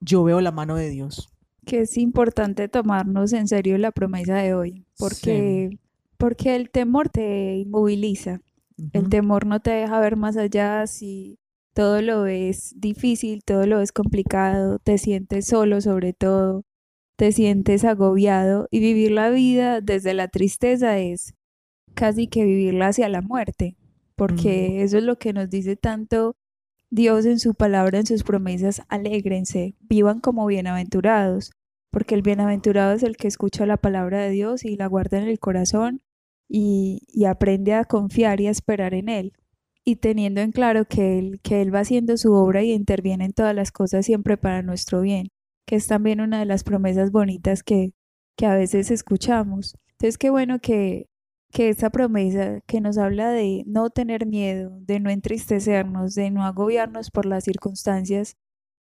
yo 0.00 0.24
veo 0.24 0.40
la 0.40 0.52
mano 0.52 0.76
de 0.76 0.90
Dios. 0.90 1.30
Que 1.64 1.80
es 1.80 1.96
importante 1.96 2.68
tomarnos 2.68 3.32
en 3.32 3.46
serio 3.46 3.78
la 3.78 3.92
promesa 3.92 4.36
de 4.36 4.54
hoy, 4.54 4.84
porque, 4.98 5.78
porque 6.18 6.56
el 6.56 6.70
temor 6.70 7.08
te 7.08 7.56
inmoviliza, 7.58 8.40
el 8.92 9.08
temor 9.08 9.46
no 9.46 9.60
te 9.60 9.70
deja 9.70 10.00
ver 10.00 10.16
más 10.16 10.36
allá. 10.36 10.86
Si 10.88 11.38
todo 11.72 12.02
lo 12.02 12.26
es 12.26 12.74
difícil, 12.80 13.44
todo 13.44 13.66
lo 13.66 13.80
es 13.80 13.92
complicado, 13.92 14.80
te 14.80 14.98
sientes 14.98 15.46
solo 15.46 15.80
sobre 15.80 16.12
todo, 16.12 16.64
te 17.14 17.30
sientes 17.30 17.84
agobiado 17.84 18.66
y 18.72 18.80
vivir 18.80 19.12
la 19.12 19.30
vida 19.30 19.80
desde 19.80 20.14
la 20.14 20.26
tristeza 20.26 20.98
es 20.98 21.34
casi 21.92 22.26
que 22.26 22.44
vivirla 22.44 22.88
hacia 22.88 23.08
la 23.08 23.22
muerte, 23.22 23.76
porque 24.16 24.82
eso 24.82 24.98
es 24.98 25.04
lo 25.04 25.18
que 25.18 25.32
nos 25.32 25.50
dice 25.50 25.76
tanto 25.76 26.36
Dios 26.90 27.24
en 27.24 27.38
su 27.38 27.54
palabra, 27.54 27.98
en 27.98 28.06
sus 28.06 28.22
promesas, 28.22 28.82
alégrense, 28.88 29.74
vivan 29.80 30.20
como 30.20 30.46
bienaventurados, 30.46 31.52
porque 31.90 32.14
el 32.14 32.22
bienaventurado 32.22 32.92
es 32.92 33.02
el 33.02 33.16
que 33.16 33.28
escucha 33.28 33.64
la 33.64 33.78
palabra 33.78 34.20
de 34.20 34.30
Dios 34.30 34.64
y 34.64 34.76
la 34.76 34.88
guarda 34.88 35.18
en 35.18 35.28
el 35.28 35.38
corazón 35.38 36.02
y, 36.48 37.00
y 37.08 37.24
aprende 37.24 37.74
a 37.74 37.84
confiar 37.84 38.40
y 38.40 38.46
a 38.46 38.50
esperar 38.50 38.92
en 38.94 39.08
Él. 39.08 39.32
Y 39.84 39.96
teniendo 39.96 40.40
en 40.42 40.52
claro 40.52 40.84
que 40.84 41.18
él, 41.18 41.40
que 41.42 41.60
él 41.60 41.74
va 41.74 41.80
haciendo 41.80 42.16
su 42.16 42.32
obra 42.34 42.62
y 42.62 42.72
interviene 42.72 43.24
en 43.24 43.32
todas 43.32 43.54
las 43.54 43.72
cosas 43.72 44.06
siempre 44.06 44.36
para 44.36 44.62
nuestro 44.62 45.00
bien, 45.00 45.28
que 45.66 45.76
es 45.76 45.86
también 45.88 46.20
una 46.20 46.38
de 46.38 46.46
las 46.46 46.62
promesas 46.62 47.10
bonitas 47.10 47.62
que, 47.62 47.92
que 48.36 48.46
a 48.46 48.54
veces 48.54 48.90
escuchamos. 48.90 49.76
Entonces, 49.92 50.18
qué 50.18 50.30
bueno 50.30 50.60
que, 50.60 51.08
que 51.52 51.68
esa 51.68 51.90
promesa 51.90 52.62
que 52.66 52.80
nos 52.80 52.96
habla 52.98 53.30
de 53.30 53.62
no 53.66 53.90
tener 53.90 54.26
miedo, 54.26 54.78
de 54.80 55.00
no 55.00 55.10
entristecernos, 55.10 56.14
de 56.14 56.30
no 56.30 56.44
agobiarnos 56.44 57.10
por 57.10 57.26
las 57.26 57.44
circunstancias, 57.44 58.36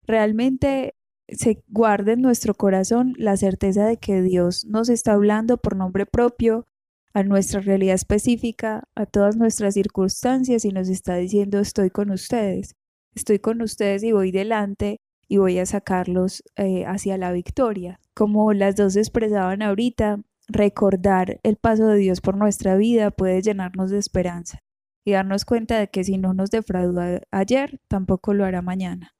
realmente 0.06 0.94
se 1.28 1.62
guarde 1.68 2.12
en 2.12 2.22
nuestro 2.22 2.54
corazón 2.54 3.14
la 3.18 3.36
certeza 3.36 3.84
de 3.86 3.96
que 3.96 4.22
Dios 4.22 4.64
nos 4.66 4.88
está 4.88 5.12
hablando 5.12 5.58
por 5.58 5.76
nombre 5.76 6.06
propio 6.06 6.68
a 7.12 7.24
nuestra 7.24 7.60
realidad 7.60 7.96
específica, 7.96 8.84
a 8.94 9.04
todas 9.04 9.36
nuestras 9.36 9.74
circunstancias 9.74 10.64
y 10.64 10.70
nos 10.70 10.88
está 10.88 11.16
diciendo 11.16 11.58
estoy 11.58 11.90
con 11.90 12.10
ustedes, 12.10 12.76
estoy 13.16 13.40
con 13.40 13.62
ustedes 13.62 14.04
y 14.04 14.12
voy 14.12 14.30
delante 14.30 15.00
y 15.26 15.38
voy 15.38 15.58
a 15.58 15.66
sacarlos 15.66 16.44
eh, 16.56 16.84
hacia 16.86 17.18
la 17.18 17.32
victoria. 17.32 18.00
Como 18.14 18.52
las 18.52 18.76
dos 18.76 18.96
expresaban 18.96 19.62
ahorita, 19.62 20.20
recordar 20.52 21.40
el 21.42 21.56
paso 21.56 21.86
de 21.86 21.98
Dios 21.98 22.20
por 22.20 22.36
nuestra 22.36 22.76
vida 22.76 23.10
puede 23.10 23.42
llenarnos 23.42 23.90
de 23.90 23.98
esperanza 23.98 24.60
y 25.04 25.12
darnos 25.12 25.44
cuenta 25.44 25.78
de 25.78 25.88
que 25.88 26.04
si 26.04 26.18
no 26.18 26.34
nos 26.34 26.50
defraudó 26.50 27.20
ayer, 27.30 27.80
tampoco 27.88 28.34
lo 28.34 28.44
hará 28.44 28.62
mañana, 28.62 29.14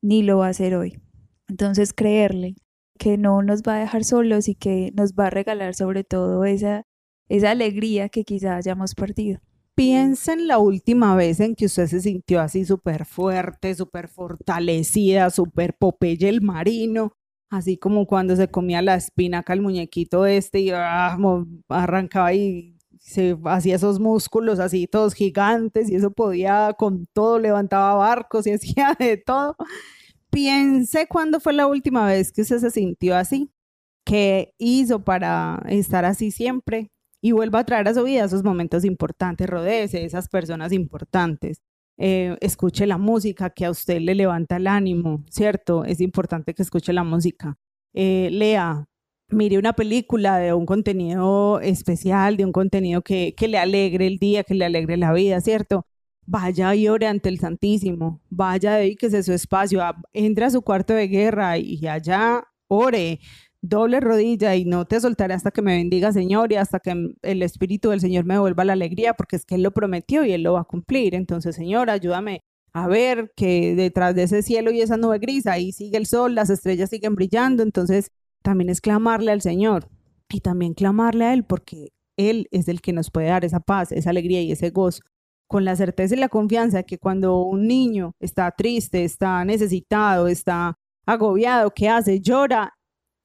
ni 0.00 0.22
lo 0.22 0.38
va 0.38 0.46
a 0.46 0.50
hacer 0.50 0.74
hoy. 0.74 1.00
Entonces 1.48 1.92
creerle 1.92 2.56
que 2.98 3.18
no 3.18 3.42
nos 3.42 3.62
va 3.62 3.76
a 3.76 3.80
dejar 3.80 4.04
solos 4.04 4.48
y 4.48 4.54
que 4.54 4.92
nos 4.96 5.12
va 5.14 5.26
a 5.26 5.30
regalar 5.30 5.74
sobre 5.74 6.04
todo 6.04 6.44
esa, 6.44 6.84
esa 7.28 7.50
alegría 7.50 8.08
que 8.08 8.24
quizá 8.24 8.56
hayamos 8.56 8.94
perdido. 8.94 9.40
Piensa 9.74 10.32
en 10.32 10.48
la 10.48 10.58
última 10.58 11.14
vez 11.16 11.38
en 11.38 11.54
que 11.54 11.66
usted 11.66 11.86
se 11.86 12.00
sintió 12.00 12.40
así 12.40 12.64
súper 12.64 13.04
fuerte, 13.04 13.74
súper 13.74 14.08
fortalecida, 14.08 15.28
súper 15.28 15.74
Popeye 15.74 16.30
el 16.30 16.40
marino, 16.40 17.12
así 17.50 17.76
como 17.78 18.06
cuando 18.06 18.36
se 18.36 18.48
comía 18.48 18.82
la 18.82 18.96
espinaca 18.96 19.52
el 19.52 19.62
muñequito 19.62 20.26
este 20.26 20.60
y 20.60 20.70
ah, 20.70 21.16
arrancaba 21.68 22.32
y 22.34 22.76
se 22.98 23.38
hacía 23.44 23.76
esos 23.76 24.00
músculos 24.00 24.58
así 24.58 24.86
todos 24.88 25.14
gigantes 25.14 25.90
y 25.90 25.94
eso 25.96 26.10
podía 26.10 26.74
con 26.78 27.06
todo, 27.12 27.38
levantaba 27.38 27.94
barcos 27.94 28.46
y 28.46 28.50
hacía 28.54 28.96
de 28.98 29.16
todo 29.16 29.56
piense 30.36 31.06
cuándo 31.08 31.40
fue 31.40 31.54
la 31.54 31.66
última 31.66 32.06
vez 32.06 32.30
que 32.30 32.42
usted 32.42 32.58
se 32.58 32.70
sintió 32.70 33.16
así, 33.16 33.50
qué 34.04 34.54
hizo 34.58 35.02
para 35.02 35.62
estar 35.66 36.04
así 36.04 36.30
siempre 36.30 36.90
y 37.22 37.32
vuelva 37.32 37.60
a 37.60 37.64
traer 37.64 37.88
a 37.88 37.94
su 37.94 38.04
vida 38.04 38.24
esos 38.24 38.44
momentos 38.44 38.84
importantes, 38.84 39.48
rodeese 39.48 40.04
esas 40.04 40.28
personas 40.28 40.72
importantes. 40.72 41.62
Eh, 41.98 42.36
escuche 42.40 42.86
la 42.86 42.98
música 42.98 43.50
que 43.50 43.64
a 43.64 43.70
usted 43.70 44.00
le 44.00 44.14
levanta 44.14 44.56
el 44.56 44.66
ánimo, 44.66 45.24
¿cierto? 45.30 45.84
Es 45.84 46.00
importante 46.00 46.54
que 46.54 46.62
escuche 46.62 46.92
la 46.92 47.04
música. 47.04 47.56
Eh, 47.94 48.28
lea, 48.32 48.84
mire 49.28 49.58
una 49.58 49.72
película 49.74 50.38
de 50.38 50.52
un 50.52 50.66
contenido 50.66 51.60
especial, 51.60 52.36
de 52.36 52.44
un 52.44 52.52
contenido 52.52 53.02
que, 53.02 53.34
que 53.36 53.48
le 53.48 53.58
alegre 53.58 54.06
el 54.06 54.18
día, 54.18 54.44
que 54.44 54.54
le 54.54 54.64
alegre 54.66 54.96
la 54.96 55.12
vida, 55.12 55.40
¿cierto? 55.40 55.86
vaya 56.26 56.74
y 56.74 56.88
ore 56.88 57.06
ante 57.06 57.28
el 57.28 57.38
Santísimo, 57.38 58.20
vaya, 58.28 58.74
dedíquese 58.74 59.22
su 59.22 59.32
espacio, 59.32 59.82
entre 60.12 60.44
a 60.44 60.50
su 60.50 60.62
cuarto 60.62 60.92
de 60.92 61.08
guerra 61.08 61.56
y 61.58 61.86
allá 61.86 62.44
ore, 62.68 63.20
doble 63.68 64.00
rodilla 64.00 64.56
y 64.56 64.64
no 64.64 64.84
te 64.84 65.00
soltaré 65.00 65.34
hasta 65.34 65.50
que 65.50 65.62
me 65.62 65.76
bendiga, 65.76 66.12
Señor, 66.12 66.52
y 66.52 66.56
hasta 66.56 66.80
que 66.80 67.14
el 67.22 67.42
Espíritu 67.42 67.90
del 67.90 68.00
Señor 68.00 68.24
me 68.24 68.34
devuelva 68.34 68.64
la 68.64 68.74
alegría, 68.74 69.14
porque 69.14 69.36
es 69.36 69.44
que 69.44 69.56
Él 69.56 69.62
lo 69.62 69.72
prometió 69.72 70.24
y 70.24 70.32
Él 70.32 70.42
lo 70.42 70.54
va 70.54 70.60
a 70.60 70.64
cumplir. 70.64 71.14
Entonces, 71.14 71.56
Señor, 71.56 71.90
ayúdame 71.90 72.42
a 72.72 72.88
ver 72.88 73.32
que 73.36 73.74
detrás 73.74 74.14
de 74.14 74.24
ese 74.24 74.42
cielo 74.42 74.70
y 74.70 74.80
esa 74.80 74.96
nube 74.96 75.18
gris, 75.18 75.46
ahí 75.46 75.72
sigue 75.72 75.96
el 75.96 76.06
sol, 76.06 76.34
las 76.34 76.50
estrellas 76.50 76.90
siguen 76.90 77.14
brillando. 77.14 77.62
Entonces, 77.62 78.10
también 78.42 78.70
es 78.70 78.80
clamarle 78.80 79.32
al 79.32 79.40
Señor 79.42 79.88
y 80.28 80.40
también 80.40 80.74
clamarle 80.74 81.24
a 81.24 81.32
Él, 81.34 81.44
porque 81.44 81.92
Él 82.16 82.48
es 82.50 82.68
el 82.68 82.80
que 82.80 82.92
nos 82.92 83.10
puede 83.10 83.28
dar 83.28 83.44
esa 83.44 83.60
paz, 83.60 83.92
esa 83.92 84.10
alegría 84.10 84.42
y 84.42 84.52
ese 84.52 84.70
gozo 84.70 85.00
con 85.48 85.64
la 85.64 85.76
certeza 85.76 86.14
y 86.14 86.18
la 86.18 86.28
confianza 86.28 86.82
que 86.82 86.98
cuando 86.98 87.42
un 87.42 87.66
niño 87.66 88.12
está 88.20 88.50
triste, 88.50 89.04
está 89.04 89.44
necesitado, 89.44 90.28
está 90.28 90.74
agobiado, 91.06 91.70
¿qué 91.70 91.88
hace? 91.88 92.20
Llora 92.20 92.75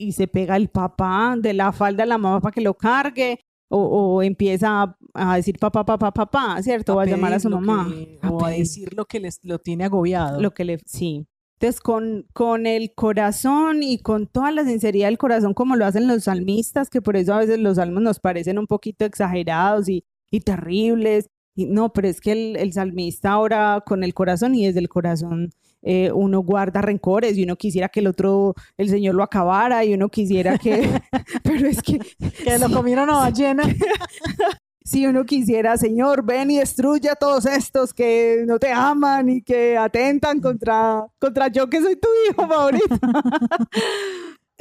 y 0.01 0.11
se 0.13 0.27
pega 0.27 0.55
el 0.55 0.69
papá 0.69 1.35
de 1.37 1.53
la 1.53 1.71
falda 1.71 2.03
a 2.03 2.07
la 2.07 2.17
mamá 2.17 2.41
para 2.41 2.51
que 2.51 2.61
lo 2.61 2.73
cargue 2.73 3.39
o, 3.73 4.21
empieza 4.21 4.97
a, 5.13 5.35
decir 5.37 5.57
papá, 5.57 5.85
papá, 5.85 6.11
papá, 6.11 6.61
¿cierto? 6.61 6.95
o 6.95 6.99
a 6.99 7.05
llamar 7.05 7.33
a 7.33 7.39
su 7.39 7.49
mamá. 7.49 7.89
o 8.29 8.43
a 8.43 8.49
decir 8.49 8.93
lo 8.97 9.05
que 9.05 9.21
les, 9.21 9.39
lo 9.43 9.59
tiene 9.59 9.85
agobiado. 9.85 10.41
Lo 10.41 10.53
que 10.53 10.65
le, 10.65 10.79
sí. 10.85 11.25
Entonces, 11.57 11.79
con, 11.79 12.25
con 12.33 12.65
el 12.65 12.93
corazón 12.93 13.81
y 13.81 13.99
con 13.99 14.27
toda 14.27 14.51
la 14.51 14.65
sinceridad 14.65 15.07
del 15.07 15.17
corazón, 15.17 15.53
como 15.53 15.77
lo 15.77 15.85
hacen 15.85 16.07
los 16.07 16.25
salmistas, 16.25 16.89
que 16.89 17.01
por 17.01 17.15
eso 17.15 17.33
a 17.33 17.37
veces 17.37 17.59
los 17.59 17.77
salmos 17.77 18.03
nos 18.03 18.19
parecen 18.19 18.59
un 18.59 18.67
poquito 18.67 19.05
exagerados 19.05 19.87
y, 19.87 20.03
y 20.31 20.41
terribles, 20.41 21.29
no, 21.55 21.93
pero 21.93 22.07
es 22.07 22.21
que 22.21 22.55
el, 22.55 22.73
salmista 22.73 23.31
ahora 23.31 23.83
con 23.85 24.03
el 24.03 24.13
corazón 24.13 24.55
y 24.55 24.65
desde 24.65 24.79
el 24.79 24.89
corazón 24.89 25.51
eh, 25.81 26.11
uno 26.13 26.39
guarda 26.39 26.81
rencores 26.81 27.37
y 27.37 27.43
uno 27.43 27.55
quisiera 27.55 27.89
que 27.89 27.99
el 27.99 28.07
otro, 28.07 28.53
el 28.77 28.89
Señor 28.89 29.15
lo 29.15 29.23
acabara 29.23 29.83
y 29.83 29.93
uno 29.93 30.09
quisiera 30.09 30.57
que, 30.57 30.89
pero 31.43 31.67
es 31.67 31.81
que... 31.81 31.99
Que 32.43 32.57
lo 32.59 32.69
comieron 32.69 33.09
a 33.09 33.17
ballena. 33.17 33.63
si 34.83 35.05
uno 35.05 35.25
quisiera, 35.25 35.77
Señor, 35.77 36.23
ven 36.25 36.51
y 36.51 36.57
destruye 36.57 37.09
a 37.09 37.15
todos 37.15 37.45
estos 37.45 37.93
que 37.93 38.43
no 38.47 38.59
te 38.59 38.71
aman 38.71 39.29
y 39.29 39.41
que 39.41 39.77
atentan 39.77 40.39
contra, 40.39 41.05
contra 41.19 41.47
yo 41.47 41.69
que 41.69 41.81
soy 41.81 41.95
tu 41.95 42.07
hijo 42.29 42.47
favorito 42.47 42.95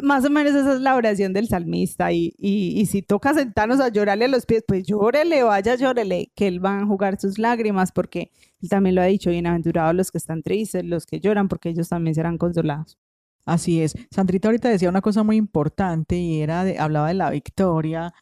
más 0.02 0.24
o 0.24 0.30
menos 0.30 0.54
esa 0.54 0.74
es 0.74 0.80
la 0.80 0.96
oración 0.96 1.32
del 1.32 1.48
salmista. 1.48 2.12
Y, 2.12 2.34
y, 2.38 2.86
si 2.86 3.02
toca 3.02 3.34
sentarnos 3.34 3.80
a 3.80 3.88
llorarle 3.88 4.26
a 4.26 4.28
los 4.28 4.46
pies, 4.46 4.64
pues 4.66 4.84
llórele, 4.84 5.42
vaya, 5.42 5.74
llórele, 5.74 6.30
que 6.34 6.48
él 6.48 6.64
va 6.64 6.80
a 6.80 6.86
jugar 6.86 7.20
sus 7.20 7.38
lágrimas, 7.38 7.92
porque 7.92 8.30
él 8.62 8.68
también 8.68 8.94
lo 8.94 9.02
ha 9.02 9.06
dicho, 9.06 9.30
bienaventurados 9.30 9.94
los 9.94 10.10
que 10.10 10.18
están 10.18 10.42
tristes, 10.42 10.84
los 10.84 11.06
que 11.06 11.20
lloran, 11.20 11.48
porque 11.48 11.70
ellos 11.70 11.88
también 11.88 12.14
serán 12.14 12.38
consolados. 12.38 12.98
Así 13.46 13.80
es. 13.82 13.94
Sandrita 14.10 14.48
ahorita 14.48 14.68
decía 14.68 14.88
una 14.88 15.00
cosa 15.00 15.22
muy 15.22 15.36
importante 15.36 16.16
y 16.16 16.40
era, 16.40 16.64
de, 16.64 16.78
hablaba 16.78 17.08
de 17.08 17.14
la 17.14 17.30
victoria 17.30 18.12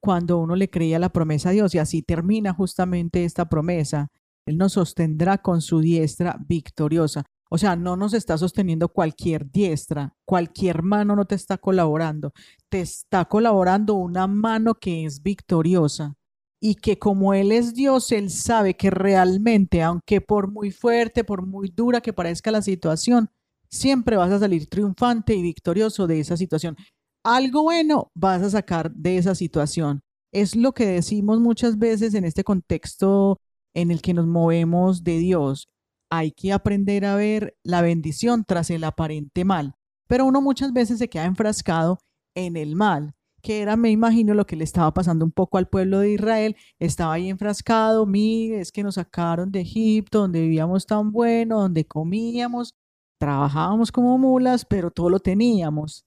cuando 0.00 0.38
uno 0.38 0.56
le 0.56 0.68
creía 0.68 0.98
la 0.98 1.08
promesa 1.08 1.50
a 1.50 1.52
Dios 1.52 1.74
y 1.74 1.78
así 1.78 2.02
termina 2.02 2.52
justamente 2.52 3.24
esta 3.24 3.48
promesa. 3.48 4.08
Él 4.44 4.58
nos 4.58 4.72
sostendrá 4.72 5.38
con 5.38 5.60
su 5.62 5.80
diestra 5.80 6.38
victoriosa. 6.48 7.24
O 7.48 7.58
sea, 7.58 7.76
no 7.76 7.96
nos 7.96 8.12
está 8.12 8.36
sosteniendo 8.38 8.88
cualquier 8.88 9.50
diestra, 9.50 10.14
cualquier 10.24 10.82
mano 10.82 11.14
no 11.14 11.26
te 11.26 11.36
está 11.36 11.58
colaborando, 11.58 12.32
te 12.68 12.80
está 12.80 13.24
colaborando 13.26 13.94
una 13.94 14.26
mano 14.26 14.74
que 14.74 15.04
es 15.04 15.22
victoriosa 15.22 16.15
y 16.60 16.76
que 16.76 16.98
como 16.98 17.34
Él 17.34 17.52
es 17.52 17.74
Dios, 17.74 18.12
Él 18.12 18.30
sabe 18.30 18.74
que 18.74 18.90
realmente, 18.90 19.82
aunque 19.82 20.20
por 20.20 20.50
muy 20.50 20.70
fuerte, 20.70 21.24
por 21.24 21.46
muy 21.46 21.68
dura 21.68 22.00
que 22.00 22.12
parezca 22.12 22.50
la 22.50 22.62
situación, 22.62 23.30
siempre 23.68 24.16
vas 24.16 24.32
a 24.32 24.38
salir 24.38 24.68
triunfante 24.68 25.34
y 25.34 25.42
victorioso 25.42 26.06
de 26.06 26.20
esa 26.20 26.36
situación. 26.36 26.76
Algo 27.24 27.62
bueno 27.62 28.10
vas 28.14 28.42
a 28.42 28.50
sacar 28.50 28.92
de 28.92 29.18
esa 29.18 29.34
situación. 29.34 30.02
Es 30.32 30.56
lo 30.56 30.72
que 30.72 30.86
decimos 30.86 31.40
muchas 31.40 31.78
veces 31.78 32.14
en 32.14 32.24
este 32.24 32.44
contexto 32.44 33.38
en 33.74 33.90
el 33.90 34.00
que 34.00 34.14
nos 34.14 34.26
movemos 34.26 35.04
de 35.04 35.18
Dios 35.18 35.68
hay 36.10 36.32
que 36.32 36.52
aprender 36.52 37.04
a 37.04 37.16
ver 37.16 37.56
la 37.62 37.82
bendición 37.82 38.44
tras 38.44 38.70
el 38.70 38.84
aparente 38.84 39.44
mal. 39.44 39.74
Pero 40.06 40.24
uno 40.24 40.40
muchas 40.40 40.72
veces 40.72 40.98
se 40.98 41.08
queda 41.08 41.24
enfrascado 41.24 41.98
en 42.34 42.56
el 42.56 42.76
mal, 42.76 43.14
que 43.46 43.60
era, 43.60 43.76
me 43.76 43.92
imagino, 43.92 44.34
lo 44.34 44.44
que 44.44 44.56
le 44.56 44.64
estaba 44.64 44.92
pasando 44.92 45.24
un 45.24 45.30
poco 45.30 45.56
al 45.56 45.68
pueblo 45.68 46.00
de 46.00 46.10
Israel. 46.14 46.56
Estaba 46.80 47.12
ahí 47.12 47.30
enfrascado, 47.30 48.04
mire, 48.04 48.60
es 48.60 48.72
que 48.72 48.82
nos 48.82 48.96
sacaron 48.96 49.52
de 49.52 49.60
Egipto, 49.60 50.22
donde 50.22 50.40
vivíamos 50.40 50.84
tan 50.84 51.12
bueno, 51.12 51.60
donde 51.60 51.84
comíamos, 51.86 52.74
trabajábamos 53.20 53.92
como 53.92 54.18
mulas, 54.18 54.64
pero 54.64 54.90
todo 54.90 55.10
lo 55.10 55.20
teníamos. 55.20 56.04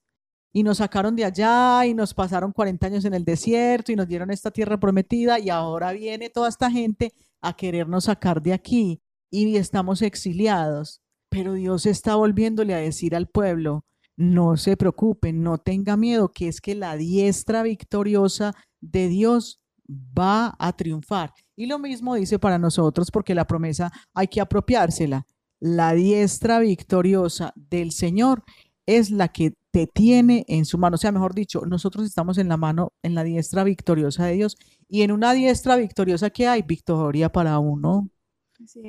Y 0.52 0.63
nos 0.63 0.80
sacaron 0.80 1.15
de 1.15 1.23
allá 1.23 1.86
y 1.86 1.93
nos 1.93 2.13
pasaron 2.13 2.52
40 2.52 2.88
años 2.88 3.06
en 3.06 3.13
el 3.13 3.23
desierto 3.23 3.93
y 3.93 3.95
nos 3.95 4.10
dieron 4.10 4.32
esta 4.32 4.52
tierra 4.52 4.78
prometida 4.78 5.39
y 5.39 5.49
ahora 5.49 5.93
viene 5.93 6.30
toda 6.30 6.49
esta 6.49 6.69
gente 6.69 7.13
a 7.39 7.56
querernos 7.56 8.06
sacar 8.06 8.41
de 8.41 8.52
aquí 8.52 9.02
y 9.32 9.56
estamos 9.56 10.02
exiliados. 10.02 11.02
Pero 11.30 11.54
Dios 11.54 11.86
está 11.86 12.15
volviéndole 12.15 12.73
a 12.73 12.80
decir 12.80 13.15
al 13.15 13.28
pueblo, 13.28 13.86
no 14.20 14.58
se 14.58 14.76
preocupen, 14.76 15.42
no 15.42 15.60
tenga 15.60 15.96
miedo, 15.96 16.28
que 16.28 16.50
es 16.50 16.60
que 16.60 16.76
la 16.76 16.98
diestra 16.98 17.64
victoriosa 17.64 18.54
de 18.82 19.08
Dios 19.08 19.62
va 19.90 20.58
a 20.60 20.74
triunfar. 20.74 21.34
Y 21.56 21.68
lo 21.68 21.80
mismo 21.80 22.16
dice 22.16 22.38
para 22.38 22.60
nosotros, 22.60 23.12
porque 23.12 23.34
la 23.34 23.48
promesa 23.48 23.94
hay 24.14 24.28
que 24.28 24.42
apropiársela. 24.42 25.26
La 25.62 25.94
diestra 25.94 26.60
victoriosa 26.60 27.54
del 27.56 27.94
Señor 27.94 28.44
es 28.86 29.10
la 29.10 29.30
que 29.30 29.54
te 29.72 29.88
tiene 29.88 30.44
en 30.50 30.66
su 30.66 30.78
mano. 30.78 30.96
O 30.96 30.98
sea, 30.98 31.14
mejor 31.14 31.34
dicho, 31.34 31.62
nosotros 31.66 32.06
estamos 32.06 32.38
en 32.38 32.50
la 32.50 32.58
mano, 32.58 32.92
en 33.02 33.16
la 33.16 33.24
diestra 33.24 33.64
victoriosa 33.64 34.26
de 34.26 34.34
Dios. 34.34 34.58
Y 34.90 35.04
en 35.04 35.14
una 35.14 35.32
diestra 35.32 35.78
victoriosa 35.78 36.30
que 36.30 36.46
hay, 36.46 36.62
victoria 36.62 37.32
para 37.32 37.58
uno. 37.60 38.10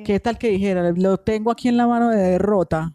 ¿Qué 0.03 0.19
tal 0.19 0.37
que 0.37 0.49
dijera? 0.49 0.91
Lo 0.91 1.19
tengo 1.19 1.51
aquí 1.51 1.69
en 1.69 1.77
la 1.77 1.87
mano 1.87 2.09
de 2.09 2.17
derrota. 2.17 2.93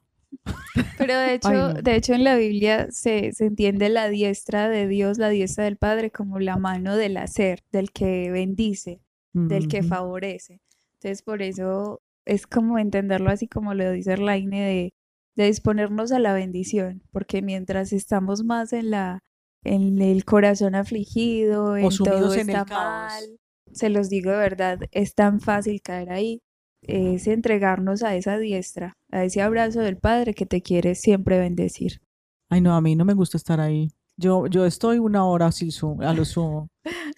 Pero 0.98 1.18
de 1.18 1.34
hecho, 1.34 1.74
de 1.74 1.96
hecho 1.96 2.14
en 2.14 2.24
la 2.24 2.36
Biblia 2.36 2.88
se, 2.90 3.32
se, 3.32 3.46
entiende 3.46 3.88
la 3.88 4.08
diestra 4.08 4.68
de 4.68 4.88
Dios, 4.88 5.18
la 5.18 5.28
diestra 5.28 5.64
del 5.64 5.76
Padre, 5.76 6.10
como 6.10 6.38
la 6.38 6.56
mano 6.56 6.96
del 6.96 7.16
hacer, 7.16 7.62
del 7.72 7.92
que 7.92 8.30
bendice, 8.30 9.00
del 9.32 9.68
que 9.68 9.82
favorece. 9.82 10.60
Entonces, 10.94 11.22
por 11.22 11.42
eso 11.42 12.00
es 12.24 12.46
como 12.46 12.78
entenderlo 12.78 13.30
así 13.30 13.46
como 13.46 13.74
lo 13.74 13.90
dice 13.92 14.12
Erlaine, 14.12 14.60
de, 14.60 14.94
de 15.36 15.46
disponernos 15.46 16.10
a 16.12 16.18
la 16.18 16.32
bendición, 16.32 17.02
porque 17.12 17.42
mientras 17.42 17.92
estamos 17.92 18.44
más 18.44 18.72
en 18.72 18.90
la 18.90 19.20
en 19.64 20.00
el 20.00 20.24
corazón 20.24 20.76
afligido, 20.76 21.76
en 21.76 21.88
todo 21.88 22.32
está 22.32 22.64
mal, 22.64 23.24
se 23.72 23.90
los 23.90 24.08
digo 24.08 24.30
de 24.30 24.36
verdad, 24.36 24.78
es 24.92 25.14
tan 25.14 25.40
fácil 25.40 25.82
caer 25.82 26.10
ahí 26.10 26.40
es 26.88 27.26
entregarnos 27.26 28.02
a 28.02 28.14
esa 28.14 28.38
diestra, 28.38 28.94
a 29.10 29.24
ese 29.24 29.42
abrazo 29.42 29.80
del 29.80 29.96
Padre 29.96 30.34
que 30.34 30.46
te 30.46 30.62
quiere 30.62 30.94
siempre 30.94 31.38
bendecir. 31.38 32.00
Ay, 32.48 32.60
no, 32.60 32.74
a 32.74 32.80
mí 32.80 32.96
no 32.96 33.04
me 33.04 33.14
gusta 33.14 33.36
estar 33.36 33.60
ahí. 33.60 33.90
Yo, 34.16 34.46
yo 34.46 34.64
estoy 34.64 34.98
una 34.98 35.26
hora 35.26 35.46
así 35.46 35.68
a 36.00 36.14
lo 36.14 36.24
sumo. 36.24 36.68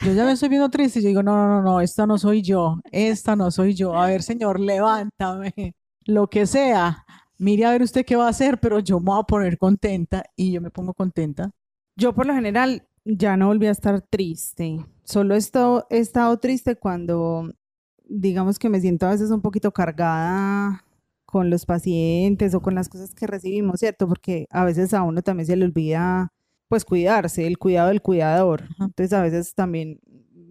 Yo 0.05 0.13
ya 0.13 0.25
me 0.25 0.33
estoy 0.33 0.49
viendo 0.49 0.69
triste 0.69 0.99
y 0.99 1.07
digo, 1.07 1.23
no, 1.23 1.37
no, 1.37 1.49
no, 1.49 1.63
no, 1.63 1.81
esta 1.81 2.07
no 2.07 2.19
soy 2.19 2.43
yo, 2.43 2.81
esta 2.91 3.37
no 3.37 3.51
soy 3.51 3.75
yo. 3.75 3.95
A 3.95 4.07
ver, 4.07 4.23
Señor, 4.23 4.59
levántame, 4.59 5.75
lo 6.05 6.29
que 6.29 6.47
sea. 6.47 7.05
Mire 7.39 7.67
a 7.67 7.71
ver 7.71 7.83
usted 7.83 8.05
qué 8.05 8.17
va 8.17 8.27
a 8.27 8.31
hacer, 8.31 8.59
pero 8.59 8.81
yo 8.81 8.99
me 8.99 9.07
voy 9.07 9.21
a 9.21 9.23
poner 9.25 9.59
contenta 9.59 10.25
y 10.35 10.53
yo 10.53 10.61
me 10.61 10.71
pongo 10.71 10.93
contenta. 10.93 11.51
Yo 11.97 12.13
por 12.15 12.27
lo 12.27 12.35
general 12.35 12.89
ya 13.05 13.37
no 13.37 13.47
volví 13.47 13.67
a 13.67 13.71
estar 13.71 14.01
triste. 14.03 14.85
Solo 15.05 15.35
he 15.35 15.39
estado, 15.39 15.87
he 15.91 15.99
estado 15.99 16.39
triste 16.39 16.77
cuando 16.77 17.53
digamos 18.09 18.59
que 18.59 18.69
me 18.69 18.81
siento 18.81 19.07
a 19.07 19.11
veces 19.11 19.31
un 19.31 19.41
poquito 19.43 19.73
cargada 19.73 20.85
con 21.27 21.51
los 21.51 21.67
pacientes 21.67 22.55
o 22.55 22.63
con 22.63 22.75
las 22.75 22.89
cosas 22.89 23.15
que 23.15 23.27
recibimos, 23.27 23.81
¿cierto? 23.81 24.09
Porque 24.09 24.47
a 24.51 24.65
veces 24.65 24.95
a 24.95 25.03
uno 25.03 25.23
también 25.23 25.47
se 25.47 25.57
le 25.57 25.67
olvida, 25.67 26.33
pues, 26.69 26.85
cuidarse, 26.85 27.47
el 27.47 27.59
cuidado 27.59 27.89
del 27.89 28.01
cuidador. 28.03 28.65
Entonces, 28.81 29.13
a 29.13 29.23
veces 29.23 29.55
también, 29.55 30.01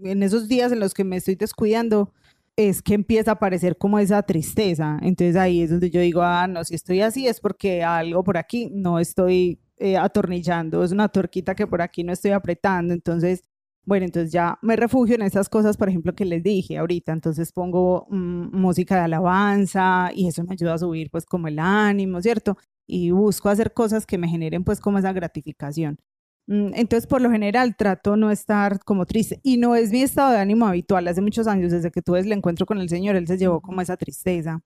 en 0.04 0.22
esos 0.24 0.48
días 0.48 0.72
en 0.72 0.80
los 0.80 0.93
que 0.93 1.04
me 1.04 1.17
estoy 1.17 1.36
descuidando, 1.36 2.13
es 2.56 2.82
que 2.82 2.93
empieza 2.93 3.32
a 3.32 3.34
aparecer 3.36 3.78
como 3.78 4.00
esa 4.00 4.22
tristeza. 4.24 5.00
Entonces, 5.02 5.36
ahí 5.36 5.62
es 5.62 5.72
donde 5.72 5.89
yo 5.89 6.02
digo, 6.02 6.22
ah, 6.22 6.48
no, 6.48 6.63
si 6.63 6.76
estoy 6.76 7.02
así 7.02 7.28
es 7.28 7.39
porque 7.39 7.84
algo 7.84 8.24
por 8.24 8.38
aquí 8.38 8.70
no 8.72 9.00
estoy 9.00 9.60
eh, 9.78 9.98
atornillando, 9.98 10.84
es 10.84 10.91
una 10.91 11.08
torquita 11.10 11.56
que 11.56 11.67
por 11.67 11.82
aquí 11.82 12.04
no 12.04 12.13
estoy 12.13 12.32
apretando. 12.32 12.93
Entonces, 12.93 13.43
bueno, 13.88 14.06
entonces 14.06 14.34
ya 14.34 14.60
me 14.62 14.76
refugio 14.76 15.15
en 15.15 15.21
esas 15.21 15.47
cosas, 15.47 15.78
por 15.78 15.88
ejemplo, 15.88 16.13
que 16.13 16.26
les 16.26 16.43
dije 16.43 16.78
ahorita. 16.78 17.13
Entonces 17.13 17.54
pongo 17.54 18.06
mm, 18.10 18.54
música 18.58 18.95
de 18.95 19.02
alabanza 19.04 20.12
y 20.13 20.28
eso 20.28 20.43
me 20.43 20.54
ayuda 20.54 20.73
a 20.73 20.78
subir 20.78 21.10
pues 21.10 21.26
como 21.26 21.47
el 21.47 21.58
ánimo, 21.58 22.21
¿cierto? 22.21 22.58
Y 22.86 23.12
busco 23.12 23.47
hacer 23.47 23.73
cosas 23.73 24.06
que 24.06 24.17
me 24.17 24.28
generen 24.28 24.65
pues 24.65 24.82
como 24.82 25.00
esa 25.00 25.13
gratificación. 25.13 26.00
Mm, 26.47 26.73
entonces, 26.76 27.08
por 27.08 27.21
lo 27.21 27.32
general, 27.32 27.78
trato 27.78 28.17
no 28.17 28.30
estar 28.32 28.80
como 28.84 29.06
triste. 29.06 29.39
Y 29.43 29.56
no 29.58 29.76
es 29.76 29.91
mi 29.91 30.02
estado 30.02 30.32
de 30.32 30.39
ánimo 30.39 30.67
habitual. 30.67 31.08
Hace 31.08 31.21
muchos 31.21 31.47
años, 31.47 31.71
desde 31.71 31.91
que 31.91 32.02
tuve 32.02 32.19
el 32.19 32.32
encuentro 32.34 32.65
con 32.65 32.80
el 32.80 32.89
Señor, 32.89 33.15
Él 33.15 33.28
se 33.28 33.38
llevó 33.38 33.62
como 33.62 33.82
esa 33.82 33.95
tristeza. 33.97 34.62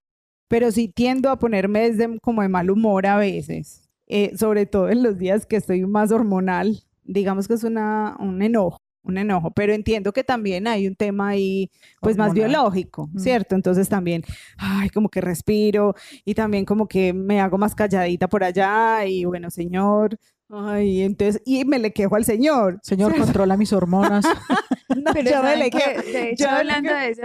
Pero 0.49 0.71
sí 0.71 0.87
tiendo 0.89 1.29
a 1.29 1.39
ponerme 1.39 1.91
desde 1.91 2.19
como 2.21 2.41
de 2.41 2.49
mal 2.49 2.71
humor 2.71 3.05
a 3.07 3.17
veces. 3.17 3.89
Eh, 4.07 4.35
sobre 4.37 4.65
todo 4.65 4.89
en 4.89 5.03
los 5.03 5.17
días 5.19 5.45
que 5.45 5.57
estoy 5.57 5.85
más 5.85 6.11
hormonal. 6.11 6.83
Digamos 7.03 7.47
que 7.47 7.55
es 7.55 7.63
una, 7.63 8.17
un 8.19 8.41
enojo 8.41 8.79
un 9.03 9.17
enojo, 9.17 9.51
pero 9.51 9.73
entiendo 9.73 10.13
que 10.13 10.23
también 10.23 10.67
hay 10.67 10.87
un 10.87 10.95
tema 10.95 11.29
ahí, 11.29 11.71
pues 11.99 12.17
más 12.17 12.33
biológico, 12.33 13.09
mm. 13.13 13.19
¿cierto? 13.19 13.55
Entonces 13.55 13.89
también, 13.89 14.23
ay, 14.57 14.89
como 14.89 15.09
que 15.09 15.21
respiro 15.21 15.95
y 16.25 16.33
también 16.35 16.65
como 16.65 16.87
que 16.87 17.13
me 17.13 17.41
hago 17.41 17.57
más 17.57 17.75
calladita 17.75 18.27
por 18.27 18.43
allá 18.43 19.05
y 19.05 19.25
bueno, 19.25 19.49
señor, 19.49 20.17
ay, 20.51 21.01
entonces, 21.01 21.41
y 21.45 21.63
me 21.65 21.79
le 21.79 21.91
quejo 21.91 22.15
al 22.15 22.25
señor. 22.25 22.79
Señor, 22.83 23.15
controla 23.15 23.57
mis 23.57 23.73
hormonas. 23.73 24.25
Pero 25.13 25.31
yo 25.31 25.43
me 25.43 25.57
le 25.57 25.69
de 25.69 26.31
hecho, 26.31 26.49
hablando 26.49 26.93
de 26.93 27.09
eso, 27.09 27.21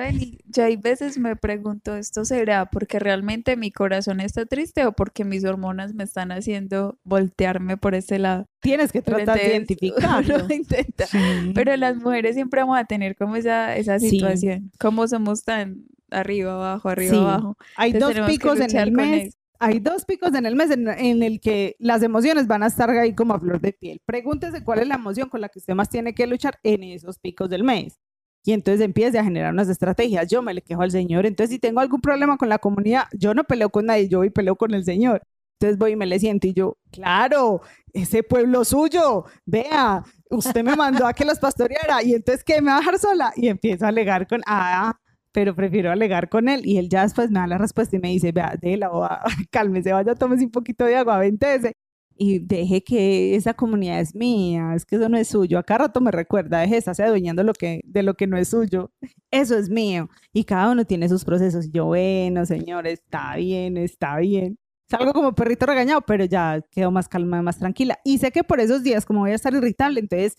yo 0.47 0.65
hay 0.65 0.77
veces 0.77 1.19
me 1.19 1.37
pregunto, 1.37 1.97
¿esto 1.97 2.25
será 2.25 2.67
porque 2.67 2.99
realmente 2.99 3.57
mi 3.57 3.71
corazón 3.71 4.21
está 4.21 4.47
triste 4.47 4.87
o 4.87 4.93
porque 4.93 5.25
mis 5.25 5.45
hormonas 5.45 5.95
me 5.95 6.05
están 6.05 6.33
haciendo 6.33 6.99
voltearme 7.05 7.77
por 7.77 7.95
ese 7.95 8.19
lado? 8.19 8.47
Tienes 8.61 8.93
que 8.93 9.03
tratar 9.03 9.39
de 9.39 9.47
identificarlo. 9.51 10.47
intenta. 10.53 11.07
Pero 11.55 11.77
las 11.77 11.97
mujeres 11.97 12.35
siempre 12.35 12.61
vamos 12.61 12.79
a 12.79 12.85
tener 12.85 13.17
como 13.17 13.37
esa, 13.37 13.77
esa 13.77 13.99
situación. 13.99 14.71
Como 14.79 15.07
somos 15.09 15.45
tan 15.45 15.85
arriba, 16.11 16.55
abajo, 16.55 16.89
arriba, 16.89 17.19
abajo. 17.19 17.57
Hay 17.77 17.93
dos 17.93 18.15
picos 18.27 18.61
en 18.61 18.77
el 18.77 18.93
mes 18.93 19.37
hay 19.59 19.81
dos 19.81 20.05
picos 20.05 20.35
en 20.35 20.47
el 20.47 20.57
mes 20.57 20.71
en, 20.71 21.23
el 21.23 21.40
que 21.40 21.77
las 21.79 22.03
emociones 22.03 22.47
van 22.47 22.62
a 22.62 22.66
estar 22.66 22.90
ahí 22.90 23.14
como 23.14 23.35
a 23.35 23.40
flor 23.40 23.61
de 23.61 23.73
piel. 23.73 24.01
Pregúntese 24.05 24.62
cuál 24.64 24.81
es 24.81 24.88
la 24.88 24.97
emoción 24.97 25.29
con 25.29 25.40
la 25.40 25.49
que 25.49 25.59
usted 25.59 25.75
más 25.75 25.88
tiene 25.88 26.14
que 26.14 26.27
luchar 26.27 26.59
en 26.62 26.83
esos 26.85 27.19
picos 27.19 27.49
del 27.51 27.64
mes. 27.64 27.99
Y 28.45 28.53
entonces 28.53 28.81
empiece 28.81 29.19
a 29.19 29.25
generar 29.25 29.53
unas 29.53 29.69
estrategias. 29.69 30.29
Yo 30.29 30.40
me 30.40 30.55
le 30.55 30.62
quejo 30.62 30.83
al 30.83 30.92
Señor. 30.92 31.27
Entonces, 31.27 31.55
si 31.55 31.59
tengo 31.59 31.81
algún 31.81 32.01
problema 32.01 32.37
con 32.37 32.49
la 32.49 32.59
comunidad, 32.59 33.05
yo 33.12 33.35
no 33.35 33.45
peleo 33.45 33.71
con 33.71 33.87
nadie, 33.87 34.09
yo 34.09 34.19
voy 34.19 34.29
y 34.29 34.31
peleo 34.31 34.57
con 34.57 34.73
el 34.73 34.85
Señor. 34.85 35.23
Entonces 35.59 35.79
voy 35.79 35.92
y 35.92 35.97
me 35.97 36.07
le 36.07 36.19
siento 36.19 36.47
y 36.47 36.53
yo, 36.53 36.77
claro, 36.92 37.62
ese 37.95 38.23
pueblo 38.23 38.64
suyo, 38.64 39.25
vea, 39.47 40.05
usted 40.31 40.62
me 40.62 40.77
mandó 40.77 41.07
a 41.07 41.14
que 41.14 41.25
los 41.25 41.38
pastoreara 41.38 42.03
y 42.03 42.14
entonces, 42.14 42.45
¿qué? 42.45 42.61
¿Me 42.61 42.71
va 42.71 42.77
a 42.77 42.81
dejar 42.81 42.99
sola? 42.99 43.33
Y 43.37 43.49
empiezo 43.49 43.87
a 43.87 43.88
alegar 43.88 44.27
con, 44.27 44.42
ah, 44.47 44.95
pero 45.37 45.55
prefiero 45.55 45.92
alegar 45.92 46.31
con 46.31 46.49
él 46.49 46.62
y 46.64 46.79
él 46.79 46.88
ya 46.88 47.03
después 47.03 47.31
me 47.31 47.40
da 47.40 47.46
la 47.46 47.59
respuesta 47.59 47.94
y 47.94 47.99
me 47.99 48.09
dice, 48.09 48.33
vea, 48.33 48.57
déjela, 48.59 48.90
cálmese, 49.51 49.92
vaya, 49.92 50.14
tómese 50.14 50.46
un 50.46 50.51
poquito 50.51 50.87
de 50.87 50.96
agua, 50.96 51.18
ventese 51.18 51.75
y 52.16 52.38
deje 52.38 52.83
que 52.83 53.37
esa 53.37 53.53
comunidad 53.53 54.01
es 54.01 54.14
mía, 54.14 54.72
es 54.75 54.87
que 54.87 54.96
eso 54.96 55.11
no 55.11 55.18
es 55.18 55.29
suyo. 55.29 55.59
Acá 55.59 55.77
rato 55.77 56.01
me 56.01 56.11
recuerda, 56.11 56.61
deje 56.61 56.81
de 56.81 57.05
adueñando 57.05 57.42
lo 57.42 57.53
que, 57.53 57.83
de 57.85 58.03
lo 58.03 58.14
que 58.14 58.27
no 58.27 58.38
es 58.38 58.49
suyo. 58.49 58.90
Eso 59.31 59.59
es 59.59 59.68
mío. 59.68 60.09
Y 60.33 60.44
cada 60.44 60.72
uno 60.72 60.87
tiene 60.87 61.07
sus 61.11 61.22
procesos. 61.22 61.70
Yo, 61.70 61.85
bueno, 61.85 62.46
señor, 62.46 62.87
está 62.87 63.37
bien, 63.37 63.77
está 63.77 64.16
bien. 64.16 64.57
Salgo 64.88 65.12
como 65.12 65.35
perrito 65.35 65.66
regañado, 65.66 66.01
pero 66.01 66.25
ya 66.25 66.62
quedo 66.70 66.90
más 66.90 67.09
calma, 67.09 67.42
más 67.42 67.59
tranquila. 67.59 67.99
Y 68.05 68.16
sé 68.16 68.33
que 68.33 68.42
por 68.42 68.61
esos 68.61 68.83
días, 68.83 69.05
como 69.05 69.20
voy 69.20 69.33
a 69.33 69.35
estar 69.35 69.53
irritable, 69.53 70.01
entonces 70.01 70.38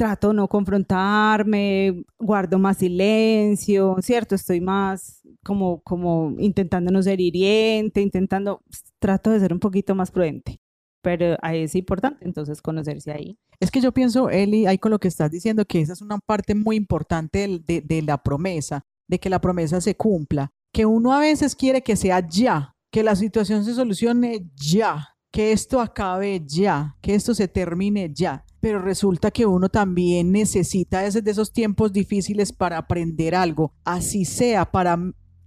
trato 0.00 0.32
no 0.32 0.48
confrontarme, 0.48 2.04
guardo 2.18 2.58
más 2.58 2.78
silencio, 2.78 3.96
¿cierto? 4.00 4.34
Estoy 4.34 4.58
más 4.58 5.20
como, 5.44 5.82
como 5.82 6.34
intentando 6.38 6.90
no 6.90 7.02
ser 7.02 7.20
hiriente, 7.20 8.00
intentando, 8.00 8.62
trato 8.98 9.28
de 9.30 9.40
ser 9.40 9.52
un 9.52 9.60
poquito 9.60 9.94
más 9.94 10.10
prudente. 10.10 10.58
Pero 11.02 11.36
es 11.42 11.74
importante 11.74 12.24
entonces 12.24 12.62
conocerse 12.62 13.12
ahí. 13.12 13.38
Es 13.60 13.70
que 13.70 13.82
yo 13.82 13.92
pienso, 13.92 14.30
Eli, 14.30 14.64
ahí 14.64 14.78
con 14.78 14.90
lo 14.90 14.98
que 14.98 15.08
estás 15.08 15.30
diciendo, 15.30 15.66
que 15.66 15.82
esa 15.82 15.92
es 15.92 16.00
una 16.00 16.16
parte 16.16 16.54
muy 16.54 16.76
importante 16.76 17.60
de, 17.62 17.82
de 17.82 18.00
la 18.00 18.22
promesa, 18.22 18.86
de 19.06 19.18
que 19.18 19.28
la 19.28 19.42
promesa 19.42 19.82
se 19.82 19.96
cumpla, 19.96 20.50
que 20.72 20.86
uno 20.86 21.12
a 21.12 21.20
veces 21.20 21.54
quiere 21.54 21.82
que 21.82 21.96
sea 21.96 22.26
ya, 22.26 22.74
que 22.90 23.02
la 23.02 23.16
situación 23.16 23.66
se 23.66 23.74
solucione 23.74 24.48
ya, 24.54 25.10
que 25.30 25.52
esto 25.52 25.78
acabe 25.78 26.42
ya, 26.46 26.96
que 27.02 27.14
esto 27.14 27.34
se 27.34 27.48
termine 27.48 28.10
ya 28.14 28.46
pero 28.60 28.78
resulta 28.78 29.30
que 29.30 29.46
uno 29.46 29.68
también 29.68 30.32
necesita 30.32 31.00
desde 31.02 31.22
de 31.22 31.30
esos 31.30 31.52
tiempos 31.52 31.92
difíciles 31.92 32.52
para 32.52 32.78
aprender 32.78 33.34
algo, 33.34 33.72
así 33.84 34.24
sea 34.24 34.70
para 34.70 34.98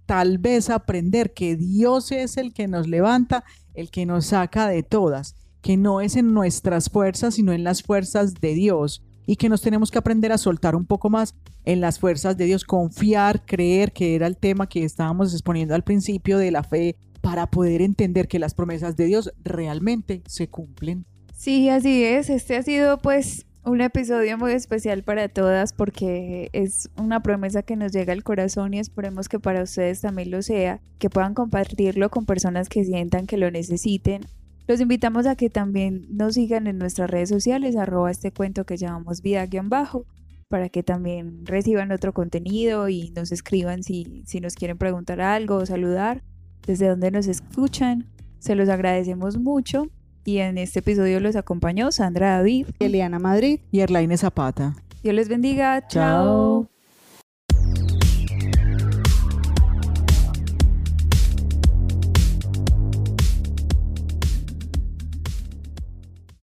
tal 0.06 0.38
vez 0.38 0.68
aprender 0.68 1.32
que 1.32 1.56
Dios 1.56 2.12
es 2.12 2.36
el 2.36 2.52
que 2.52 2.68
nos 2.68 2.88
levanta, 2.88 3.44
el 3.74 3.90
que 3.90 4.04
nos 4.06 4.26
saca 4.26 4.68
de 4.68 4.82
todas, 4.82 5.34
que 5.62 5.76
no 5.76 6.00
es 6.00 6.16
en 6.16 6.34
nuestras 6.34 6.90
fuerzas, 6.90 7.34
sino 7.34 7.52
en 7.52 7.64
las 7.64 7.82
fuerzas 7.82 8.34
de 8.34 8.54
Dios, 8.54 9.02
y 9.26 9.36
que 9.36 9.48
nos 9.48 9.62
tenemos 9.62 9.90
que 9.90 9.98
aprender 9.98 10.32
a 10.32 10.38
soltar 10.38 10.76
un 10.76 10.84
poco 10.84 11.08
más 11.08 11.34
en 11.64 11.80
las 11.80 11.98
fuerzas 11.98 12.36
de 12.36 12.44
Dios, 12.44 12.64
confiar, 12.64 13.46
creer, 13.46 13.92
que 13.92 14.14
era 14.14 14.26
el 14.26 14.36
tema 14.36 14.68
que 14.68 14.84
estábamos 14.84 15.32
exponiendo 15.32 15.74
al 15.74 15.84
principio 15.84 16.36
de 16.36 16.50
la 16.50 16.62
fe, 16.62 16.96
para 17.22 17.46
poder 17.46 17.80
entender 17.80 18.28
que 18.28 18.38
las 18.38 18.52
promesas 18.52 18.96
de 18.96 19.06
Dios 19.06 19.32
realmente 19.42 20.22
se 20.26 20.50
cumplen. 20.50 21.06
Sí, 21.44 21.68
así 21.68 22.02
es. 22.02 22.30
Este 22.30 22.56
ha 22.56 22.62
sido 22.62 22.96
pues 22.96 23.44
un 23.66 23.82
episodio 23.82 24.38
muy 24.38 24.52
especial 24.52 25.02
para 25.02 25.28
todas 25.28 25.74
porque 25.74 26.48
es 26.54 26.88
una 26.96 27.22
promesa 27.22 27.62
que 27.62 27.76
nos 27.76 27.92
llega 27.92 28.14
al 28.14 28.24
corazón 28.24 28.72
y 28.72 28.78
esperemos 28.78 29.28
que 29.28 29.38
para 29.38 29.62
ustedes 29.62 30.00
también 30.00 30.30
lo 30.30 30.40
sea, 30.40 30.80
que 30.98 31.10
puedan 31.10 31.34
compartirlo 31.34 32.08
con 32.08 32.24
personas 32.24 32.70
que 32.70 32.82
sientan 32.82 33.26
que 33.26 33.36
lo 33.36 33.50
necesiten. 33.50 34.24
Los 34.66 34.80
invitamos 34.80 35.26
a 35.26 35.36
que 35.36 35.50
también 35.50 36.06
nos 36.08 36.32
sigan 36.36 36.66
en 36.66 36.78
nuestras 36.78 37.10
redes 37.10 37.28
sociales, 37.28 37.76
arroba 37.76 38.10
este 38.10 38.32
cuento 38.32 38.64
que 38.64 38.78
llamamos 38.78 39.20
vida-bajo, 39.20 40.06
para 40.48 40.70
que 40.70 40.82
también 40.82 41.44
reciban 41.44 41.92
otro 41.92 42.14
contenido 42.14 42.88
y 42.88 43.10
nos 43.10 43.32
escriban 43.32 43.82
si, 43.82 44.22
si 44.24 44.40
nos 44.40 44.54
quieren 44.54 44.78
preguntar 44.78 45.20
algo 45.20 45.56
o 45.56 45.66
saludar, 45.66 46.22
desde 46.66 46.88
donde 46.88 47.10
nos 47.10 47.26
escuchan. 47.26 48.06
Se 48.38 48.54
los 48.54 48.70
agradecemos 48.70 49.36
mucho 49.36 49.90
Y 50.24 50.38
en 50.38 50.58
este 50.58 50.78
episodio 50.78 51.20
los 51.20 51.36
acompañó 51.36 51.92
Sandra 51.92 52.36
David. 52.36 52.66
Eliana 52.78 53.18
Madrid. 53.18 53.60
Y 53.70 53.80
Erlaine 53.80 54.16
Zapata. 54.16 54.74
Dios 55.02 55.14
les 55.14 55.28
bendiga. 55.28 55.86
Chao. 55.86 56.68